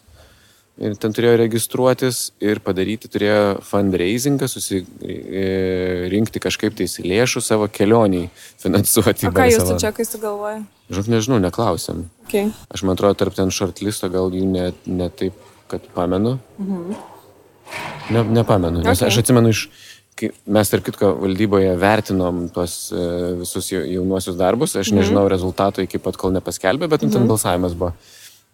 Ir 0.74 0.96
ten 0.98 1.12
turėjo 1.14 1.36
registruotis 1.38 2.32
ir 2.42 2.58
padaryti, 2.58 3.06
turėjo 3.06 3.60
fundraisingą, 3.62 4.48
susirinkti 4.50 6.42
kažkaip 6.42 6.74
tais 6.80 6.98
lėšų 6.98 7.42
savo 7.46 7.68
kelioniai 7.70 8.26
finansuoti. 8.58 9.28
O 9.30 9.32
ką 9.36 9.46
jūs 9.52 9.70
čia, 9.78 9.92
kai 9.94 10.06
sugalvojai? 10.08 10.64
Žinok, 10.90 11.12
nežinau, 11.14 11.38
neklausiam. 11.46 12.08
Okay. 12.26 12.50
Aš 12.74 12.82
man 12.82 12.98
atrodo, 12.98 13.14
tarp 13.22 13.38
ten 13.38 13.54
shortlisto 13.54 14.10
gal 14.10 14.34
jų 14.34 14.50
net 14.50 14.90
ne 14.90 15.06
taip, 15.14 15.38
kad 15.70 15.86
pamenu. 15.94 16.40
Mhm. 16.58 16.98
Ne, 18.10 18.20
nepamenu, 18.34 18.82
nes 18.84 18.98
okay. 18.98 19.08
aš 19.08 19.22
atsimenu 19.22 19.54
iš 19.54 19.68
mes, 20.22 20.70
tarp 20.70 20.84
kitko, 20.86 21.10
valdyboje 21.22 21.72
vertinom 21.80 22.44
tuos 22.54 22.76
e, 22.94 23.04
visus 23.40 23.70
jaunuosius 23.72 24.38
darbus, 24.38 24.76
aš 24.78 24.92
mhm. 24.92 25.00
nežinau 25.00 25.24
rezultato 25.30 25.84
iki 25.84 26.00
pat 26.02 26.18
kol 26.20 26.34
nepaskelbė, 26.36 26.88
bet 26.90 27.04
ten 27.04 27.12
mhm. 27.12 27.30
balsavimas 27.30 27.76
buvo. 27.78 27.94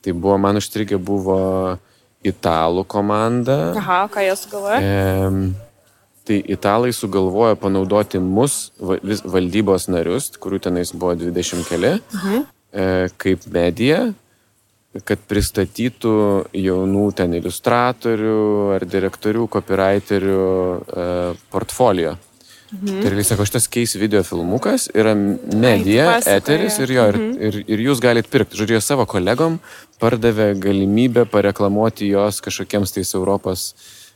Tai 0.01 0.15
buvo, 0.17 0.39
man 0.41 0.57
užstrigė, 0.57 0.97
buvo 0.97 1.41
italų 2.25 2.87
komanda. 2.89 3.59
Aha, 3.77 4.05
ką 4.13 4.25
jie 4.25 4.37
sugalvojo? 4.41 4.79
E, 4.81 5.75
tai 6.29 6.39
italai 6.57 6.95
sugalvojo 6.97 7.59
panaudoti 7.61 8.21
mus, 8.23 8.71
valdybos 8.81 9.91
narius, 9.93 10.31
kurių 10.41 10.63
tenais 10.69 10.95
buvo 10.97 11.17
20 11.21 11.69
keli, 11.69 11.95
mhm. 12.17 12.49
e, 12.73 12.89
kaip 13.21 13.45
mediją 13.53 14.11
kad 15.07 15.21
pristatytų 15.31 16.15
jaunų 16.57 17.05
ten 17.19 17.37
iliustratorių 17.39 18.41
ar 18.75 18.87
direktorių, 18.91 19.47
copywriterių 19.53 20.41
e, 20.43 21.07
portfolio. 21.53 22.17
Mhm. 22.71 23.01
Tai 23.03 23.11
realiai 23.11 23.27
sako, 23.27 23.47
šitas 23.47 23.67
keis 23.71 23.97
video 23.99 24.23
filmukas 24.27 24.89
yra 24.95 25.15
medija, 25.15 26.17
Ai, 26.17 26.37
eteris 26.37 26.79
ir 26.83 26.93
jo, 26.95 27.07
mhm. 27.11 27.31
ir, 27.39 27.61
ir, 27.63 27.71
ir 27.75 27.85
jūs 27.89 28.03
galite 28.03 28.31
pirkti. 28.31 28.59
Žodžiu, 28.59 28.79
jie 28.79 28.83
savo 28.85 29.07
kolegom 29.11 29.59
pardavė 30.03 30.53
galimybę 30.59 31.27
pareklamuoti 31.31 32.11
jos 32.11 32.41
kažkokiems 32.43 32.95
tais 32.95 33.15
Europos, 33.19 33.69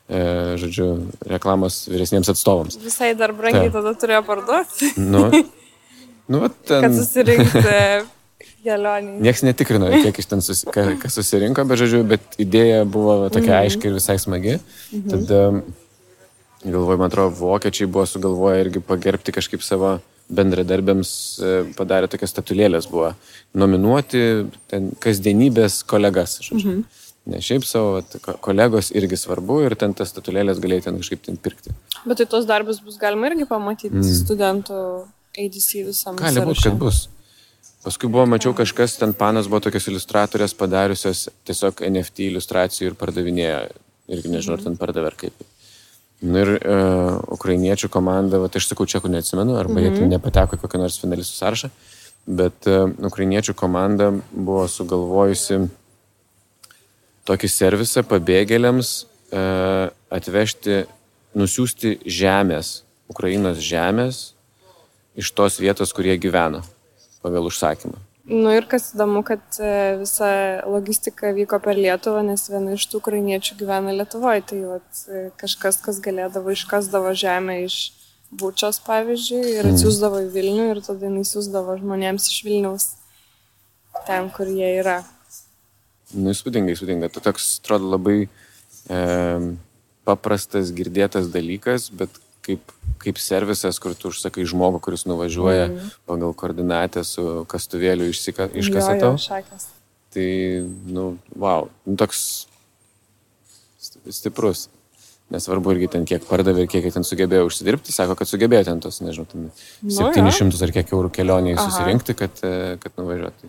e, 0.09 0.23
žodžiu, 0.63 0.89
reklamos 1.31 1.85
vyresniems 1.91 2.31
atstovams. 2.35 2.79
Visai 2.83 3.13
dar 3.19 3.35
brangiai 3.37 3.71
Ta. 3.71 3.79
tada 3.79 3.95
turėjo 3.99 4.23
parduoti. 4.27 4.91
Nu, 4.99 5.27
nu, 6.31 6.43
ten... 6.67 6.89
Kad 6.89 6.99
susirinkti 6.99 7.63
kelionį. 8.65 9.19
Niekas 9.25 9.45
netikrino, 9.47 9.91
kiek 10.05 10.19
iš 10.21 10.29
ten 10.31 10.43
susi, 10.45 10.69
kas 10.73 11.17
susirinko, 11.17 11.65
bet, 11.69 11.83
žodžiu, 11.85 12.03
bet 12.09 12.39
idėja 12.43 12.85
buvo 12.89 13.29
tokia 13.29 13.53
mhm. 13.53 13.61
aiški 13.63 13.91
ir 13.91 13.97
visai 13.99 14.19
smagi. 14.23 14.59
Mhm. 14.93 15.07
Tada, 15.13 15.41
galvoju, 16.65 17.01
man 17.01 17.13
atrodo, 17.13 17.35
vokiečiai 17.39 17.91
buvo 17.91 18.07
sugalvoję 18.09 18.67
irgi 18.67 18.85
pagerbti 18.85 19.37
kažkaip 19.37 19.65
savo 19.65 19.99
bendradarbėms, 20.35 21.09
e, 21.37 21.57
padarė 21.77 22.09
tokias 22.09 22.33
statulėlės, 22.33 22.89
buvo 22.89 23.11
nominuoti 23.61 24.23
ten 24.73 24.93
kasdienybės 25.05 25.83
kolegas. 25.89 26.39
Žodžiu. 26.47 26.79
Mhm. 26.79 27.03
Ne 27.25 27.39
šiaip 27.41 27.65
savo 27.65 28.03
kolegos 28.45 28.91
irgi 28.93 29.17
svarbu 29.17 29.63
ir 29.65 29.75
ten 29.81 29.95
tas 29.97 30.11
statulėlės 30.13 30.59
galėjai 30.61 30.91
ten 30.91 30.99
kažkaip 31.01 31.23
ten 31.25 31.39
pirkti. 31.41 31.73
Bet 32.05 32.21
tai 32.21 32.27
tos 32.29 32.45
darbus 32.45 32.83
bus 32.85 32.99
galima 33.01 33.31
irgi 33.31 33.47
pamatyti 33.49 33.97
mm. 33.97 34.11
studentų 34.19 34.81
ADC 35.33 35.71
visam. 35.87 36.19
Gali 36.21 36.43
būti, 36.45 36.67
kad 36.67 36.77
bus. 36.83 37.07
Paskui 37.85 38.09
buvo, 38.09 38.25
mačiau, 38.25 38.55
kažkas 38.57 38.97
ten 38.97 39.13
panas 39.13 39.45
buvo 39.51 39.61
tokios 39.67 39.91
iliustratorės 39.91 40.55
padariusios 40.57 41.27
tiesiog 41.45 41.83
NFT 41.85 42.31
iliustracijų 42.31 42.89
ir 42.89 42.95
pardavinėjo. 42.97 43.59
Irgi 44.15 44.31
nežinau, 44.33 44.57
ar 44.57 44.63
ten 44.65 44.79
pardavė 44.81 45.11
ar 45.11 45.17
kaip. 45.21 45.45
Nu 46.25 46.41
ir 46.41 46.51
uh, 46.57 47.19
ukrainiečių 47.37 47.91
komanda, 47.93 48.41
va, 48.41 48.49
tai 48.49 48.63
aš 48.63 48.71
sakau, 48.71 48.87
čekų 48.89 49.11
neatsimenu, 49.13 49.59
arba 49.61 49.77
mm 49.77 49.85
-hmm. 49.85 50.01
jie 50.01 50.09
nepateko 50.15 50.57
į 50.57 50.63
kokią 50.63 50.81
nors 50.81 50.97
finalistų 51.03 51.37
sąrašą, 51.37 51.71
bet 52.27 52.69
uh, 52.73 52.89
ukrainiečių 53.05 53.53
komanda 53.55 54.15
buvo 54.33 54.65
sugalvojusi 54.69 55.67
tokį 57.29 57.49
servisą 57.53 58.01
pabėgėliams 58.09 58.95
uh, 59.05 59.93
atvežti, 60.09 60.87
nusiųsti 61.35 61.99
žemės, 62.07 62.81
Ukrainos 63.09 63.59
žemės 63.61 64.33
iš 65.17 65.33
tos 65.37 65.61
vietos, 65.61 65.93
kur 65.93 66.05
jie 66.09 66.17
gyveno 66.17 66.65
pagal 67.25 67.49
užsakymą. 67.49 67.97
Nu 68.25 68.55
ir 68.57 68.65
kas 68.65 68.95
įdomu, 68.95 69.21
kad 69.27 69.43
e, 69.61 69.99
visa 70.01 70.29
logistika 70.65 71.35
vyko 71.37 71.59
per 71.61 71.77
Lietuvą, 71.77 72.23
nes 72.25 72.47
viena 72.49 72.73
iš 72.73 72.87
tų 72.89 73.03
ukrainiečių 73.03 73.59
gyvena 73.61 73.93
Lietuvoje. 73.93 74.47
Tai 74.49 74.61
vat, 74.71 75.03
e, 75.13 75.27
kažkas, 75.41 75.77
kas 75.85 76.01
galėdavo, 76.05 76.55
iškasdavo 76.57 77.13
žemę 77.21 77.59
iš 77.67 77.77
bučios, 78.33 78.81
pavyzdžiui, 78.87 79.43
ir 79.59 79.69
atsiųsdavo 79.75 80.23
į 80.25 80.31
Vilnių 80.33 80.71
ir 80.73 80.81
tada 80.87 81.13
jis 81.13 81.35
siūsdavo 81.37 81.77
žmonėms 81.83 82.31
iš 82.33 82.41
Vilniaus 82.47 82.89
ten, 84.09 84.33
kur 84.33 84.49
jie 84.49 84.73
yra. 84.81 85.03
Nu, 86.15 86.33
įspūdingai, 86.33 86.73
įspūdinga. 86.79 87.13
Tu 87.13 87.21
toks, 87.29 87.59
atrodo, 87.61 87.93
labai 87.93 88.19
e, 88.25 88.99
paprastas, 90.09 90.73
girdėtas 90.75 91.29
dalykas, 91.35 91.91
bet 91.93 92.24
kaip, 92.45 92.75
kaip 93.03 93.21
servisas, 93.21 93.79
kur 93.83 93.97
tu 93.99 94.11
užsakai 94.13 94.45
žmogų, 94.49 94.81
kuris 94.85 95.07
nuvažiuoja 95.09 95.69
mm. 95.71 95.91
pagal 96.09 96.35
koordinatę 96.39 97.05
su 97.07 97.45
kastuvėliu 97.51 98.11
išsika, 98.13 98.51
jo, 99.17 99.25
šakės. 99.25 99.69
Tai, 100.15 100.29
nu, 100.95 101.09
wow, 101.41 101.69
nu, 101.89 101.97
toks 101.99 102.23
sti- 103.83 104.15
stiprus. 104.15 104.69
Nesvarbu 105.33 105.73
irgi 105.73 105.89
ten 105.95 106.05
kiek 106.07 106.27
pardavė 106.29 106.67
ir 106.67 106.69
kiek 106.71 106.85
ten 106.93 107.07
sugebėjo 107.07 107.49
užsidirbti, 107.49 107.95
sako, 107.97 108.15
kad 108.21 108.29
sugebėjo 108.29 108.67
ten 108.69 108.83
tos, 108.85 109.01
nežinau, 109.03 109.25
ten 109.31 109.47
Nu, 109.49 109.95
700 109.97 110.67
ar 110.67 110.73
kiek 110.77 110.93
eurų 110.93 111.11
kelioniai 111.17 111.57
susirinkti, 111.57 112.15
kad, 112.19 112.43
e, 112.45 112.75
kad 112.83 112.93
nuvažiuoti. 113.01 113.49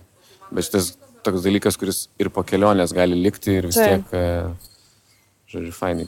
Bet 0.55 0.69
šitas 0.69 0.93
toks 1.25 1.43
dalykas, 1.43 1.77
kuris 1.81 2.05
ir 2.21 2.31
po 2.33 2.45
kelionės 2.47 2.95
gali 2.95 3.19
likti 3.19 3.59
ir 3.59 3.67
vis 3.67 3.77
Taip. 3.77 4.07
tiek, 4.07 4.15
e, 4.15 5.51
žodžiu, 5.51 5.75
fainai. 5.75 6.07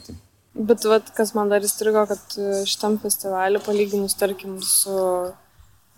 Bet 0.54 0.84
vat, 0.88 1.10
kas 1.14 1.34
man 1.36 1.50
dar 1.52 1.62
įstrigo, 1.62 2.02
kad 2.08 2.38
e, 2.40 2.62
šitam 2.66 2.96
festivaliu, 3.02 3.60
palyginus, 3.62 4.16
tarkim, 4.18 4.56
su 4.64 4.96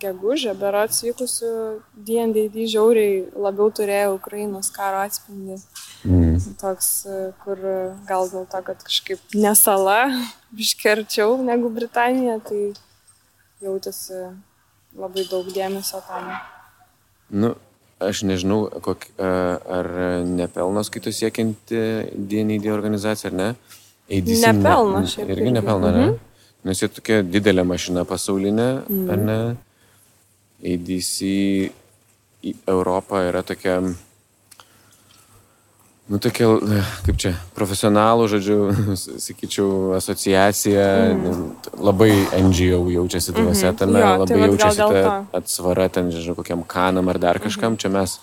gegužė, 0.01 0.53
berots 0.59 1.03
vykusiu 1.05 1.53
D&D 1.95 2.67
žiauriai 2.73 3.23
labiau 3.37 3.71
turėjo 3.73 4.17
Ukrainos 4.17 4.73
karo 4.75 5.05
atspindį. 5.07 5.61
Mm. 6.09 6.37
Toks, 6.61 6.91
e, 7.07 7.23
kur 7.45 7.63
e, 7.63 7.79
gal 8.11 8.29
dėl 8.33 8.47
to, 8.51 8.63
kad 8.67 8.85
kažkaip 8.85 9.39
nesala, 9.39 10.03
biškerčiau 10.59 11.39
negu 11.47 11.73
Britanija, 11.73 12.41
tai 12.45 12.73
jautėsi 13.65 14.27
labai 14.99 15.29
daug 15.31 15.49
dėmesio 15.55 16.03
tam. 16.09 16.33
Nu, 17.31 17.55
aš 18.03 18.25
nežinau, 18.27 18.65
kok, 18.83 19.07
ar 19.21 19.89
nepelno 20.27 20.83
skaitų 20.83 21.13
siekianti 21.15 21.83
DND 22.17 22.73
organizacija, 22.75 23.31
ar 23.31 23.37
ne? 23.37 23.53
ADC 24.11 24.43
ne- 24.43 24.53
Nepelno 24.53 25.07
šiaip 25.07 25.29
Irgi 25.31 25.51
nepelno, 25.55 25.91
ne? 25.95 26.07
Mhm. 26.07 26.19
Nes 26.65 26.83
jie 26.83 26.89
tokia 26.89 27.23
didelė 27.23 27.65
mašina 27.65 28.05
pasaulinė, 28.05 28.71
Mhm. 28.89 29.11
ar 29.11 29.17
ne? 29.17 29.57
ADC 30.63 31.71
į 32.45 32.55
Europą 32.69 33.23
yra 33.31 33.43
tokia, 33.43 33.81
nu 36.11 36.19
tokia, 36.19 36.47
kaip 37.07 37.17
čia, 37.23 37.33
profesionalų, 37.55 38.27
žodžiu, 38.33 38.59
sakyčiau, 39.23 39.95
asociacija, 39.97 40.87
labai 41.79 42.11
NGO 42.41 42.83
jaučiasi 42.91 43.33
dvasia 43.37 43.71
Mhm. 43.73 43.77
tame, 43.79 44.01
Jo, 44.01 44.05
tai 44.05 44.19
labai 44.19 44.39
gal 44.41 44.49
jaučiasi 44.51 44.81
dėl 44.81 44.91
ta 44.91 45.03
to. 45.31 45.39
atsvara 45.39 45.89
ten, 45.89 46.11
žinau, 46.11 46.35
kokiam 46.37 46.65
kanam 46.67 47.09
ar 47.09 47.19
dar 47.19 47.39
kažkam. 47.39 47.77
Čia 47.79 47.89
mes 47.91 48.19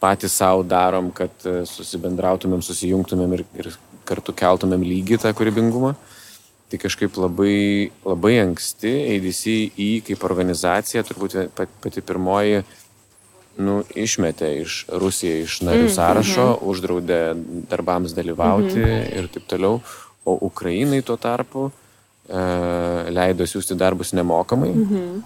patys 0.00 0.30
savo 0.30 0.62
darom, 0.62 1.10
kad 1.12 1.30
e, 1.44 1.64
susibendrautumėm, 1.66 2.62
susijungtumėm 2.62 3.32
ir, 3.34 3.44
ir 3.58 3.72
kartu 4.08 4.34
keltumėm 4.36 4.84
lygį 4.88 5.20
tą 5.24 5.34
kūrybingumą. 5.36 5.94
Tai 6.68 6.76
kažkaip 6.82 7.14
labai, 7.16 7.88
labai 8.04 8.34
anksti 8.42 8.90
ADC 9.14 9.42
į 9.80 9.88
kaip 10.08 10.24
organizacija, 10.28 11.00
turbūt 11.08 11.36
pati 11.56 12.02
pirmoji, 12.04 12.58
nu, 13.64 13.78
išmetė 13.96 14.50
iš 14.62 14.74
Rusiją 15.00 15.38
iš 15.46 15.60
narių 15.66 15.86
Mm, 15.88 15.94
sąrašo, 15.96 16.44
mhm. 16.52 16.68
uždraudė 16.70 17.20
darbams 17.72 18.12
dalyvauti 18.14 18.84
Mhm. 18.84 19.18
ir 19.18 19.28
taip 19.32 19.48
toliau. 19.50 19.80
O 20.28 20.36
Ukrainai 20.50 21.00
tuo 21.02 21.16
tarpu 21.16 21.70
e, 22.28 22.40
leido 23.10 23.44
siūsti 23.48 23.74
darbus 23.80 24.12
nemokamai 24.12 24.74
Mhm. 24.74 25.22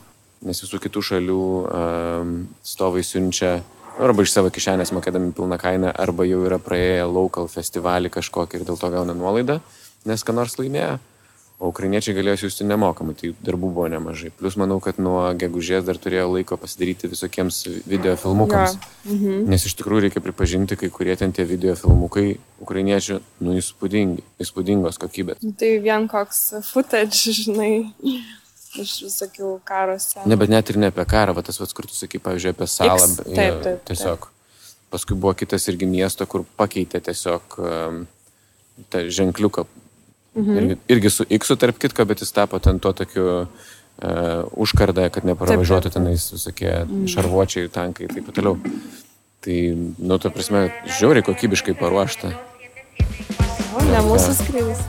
nes 0.47 0.61
visų 0.63 0.79
kitų 0.79 1.01
šalių 1.03 1.43
um, 1.75 2.49
stovai 2.63 3.03
siunčia 3.03 3.61
arba 4.01 4.25
iš 4.25 4.33
savo 4.35 4.51
kišenės 4.53 4.93
mokėdami 4.97 5.33
pilną 5.37 5.59
kainą, 5.61 5.93
arba 5.93 6.27
jau 6.29 6.43
yra 6.49 6.59
praėję 6.63 7.07
local 7.11 7.49
festivalį 7.53 8.13
kažkokį 8.13 8.61
ir 8.61 8.69
dėl 8.69 8.81
to 8.81 8.93
gauna 8.93 9.17
nuolaidą, 9.17 9.61
nes 10.09 10.25
ką 10.25 10.37
nors 10.37 10.59
laimėjo. 10.61 11.01
O 11.63 11.69
ukrainiečiai 11.71 12.17
galėjo 12.17 12.41
siūsti 12.41 12.65
nemokamai, 12.67 13.13
tai 13.15 13.29
darbų 13.39 13.69
buvo 13.71 13.85
nemažai. 13.87 14.33
Plus 14.35 14.57
manau, 14.59 14.81
kad 14.83 14.97
nuo 14.99 15.29
gegužės 15.39 15.85
dar 15.87 16.01
turėjo 16.03 16.25
laiko 16.33 16.57
pasidaryti 16.59 17.07
visokiems 17.13 17.61
video 17.87 18.17
filmukams. 18.19 18.75
Jo, 19.05 19.15
mhm. 19.15 19.45
Nes 19.53 19.69
iš 19.69 19.77
tikrųjų 19.79 20.09
reikia 20.09 20.25
pripažinti, 20.25 20.75
kai 20.81 20.91
kurie 20.91 21.15
ten 21.21 21.31
tie 21.31 21.47
video 21.47 21.77
filmukai 21.79 22.41
ukrainiečių, 22.65 23.21
nu, 23.47 23.55
įspūdingi, 23.63 24.27
įspūdingos 24.43 24.99
kokybės. 25.05 25.47
Tai 25.61 25.71
vien 25.87 26.11
koks 26.11 26.49
footage, 26.67 27.31
žinai, 27.45 27.71
iš 28.79 28.93
visokių 29.05 29.61
karo 29.69 29.99
scenų. 30.01 30.27
Ne, 30.31 30.37
bet 30.41 30.49
net 30.53 30.71
ir 30.73 30.79
ne 30.81 30.89
apie 30.93 31.05
karą, 31.09 31.35
va 31.37 31.43
tas 31.45 31.59
vats, 31.61 31.75
kur 31.77 31.87
tu 31.87 31.95
sakai, 31.97 32.21
pavyzdžiui, 32.25 32.55
apie 32.55 32.67
salą. 32.71 32.97
X, 33.05 33.17
taip, 33.27 33.37
jo, 33.37 33.61
taip, 33.67 33.85
Tiesiog. 33.91 34.29
Paskui 34.93 35.17
buvo 35.17 35.33
kitas 35.35 35.65
irgi 35.73 35.87
miesto, 35.89 36.27
kur 36.29 36.45
pakeitė 36.61 37.01
tiesiog 37.01 37.55
um, 37.59 38.03
tą 38.93 39.05
ženkliuką. 39.09 39.65
Mhm. 40.37 40.57
Irgi, 40.59 40.77
irgi 40.97 41.11
su 41.13 41.25
X 41.29 41.53
tarp 41.61 41.79
kitko, 41.81 42.05
bet 42.09 42.21
jis 42.25 42.33
tapo 42.33 42.59
ten 42.61 42.79
tuo 42.81 42.93
tokiu 42.97 43.25
uh, 43.45 43.47
užkardą, 44.57 45.09
kad 45.13 45.25
nepravažiuotų 45.29 45.89
Taip, 45.89 45.93
taip, 45.93 45.97
taip. 45.97 46.03
tenais 46.03 46.29
visokie 46.33 46.73
Mhm. 46.85 47.07
šarvuočiai, 47.13 47.69
tankai 47.73 48.09
ir 48.09 48.15
taip 48.19 48.33
toliau. 48.37 48.57
Tai, 49.43 49.57
nu, 49.99 50.19
ta 50.23 50.31
prasme, 50.31 50.69
žiauriai 50.87 51.25
kokybiškai 51.27 51.75
paruošta. 51.75 52.31
O, 53.73 53.81
ne 53.89 54.01
mūsų 54.07 54.37
skrydis. 54.39 54.85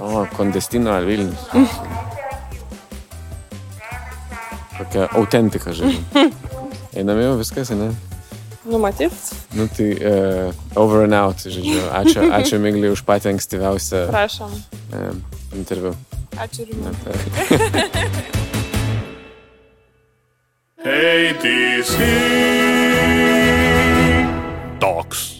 O, 0.00 0.24
Kondestino 0.36 0.96
Vilnius. 1.06 1.44
Tokia 4.78 5.08
autentika, 5.14 5.72
žinai. 5.72 6.00
Einam 6.98 7.20
jau, 7.22 7.36
viskas, 7.38 7.70
ne? 7.74 7.92
Numatyt. 8.64 9.12
Nu 9.52 9.68
tai 9.68 9.90
uh, 9.92 10.54
over 10.74 11.04
and 11.04 11.12
out, 11.12 11.36
žodžiu. 11.44 11.84
Ačiū, 11.92 12.24
ačiū 12.38 12.58
Migliai 12.62 12.94
už 12.94 13.04
patį 13.04 13.34
ankstyviausią. 13.34 14.06
Prašom. 14.10 14.54
Uh, 14.94 15.12
interviu. 15.54 15.92
Ačiū 16.40 16.64
ir 16.64 16.74
jums. 16.74 16.96
Tai. 17.04 17.14
Hey, 20.84 21.32
DC. 21.40 21.96
Dogs. 24.80 25.33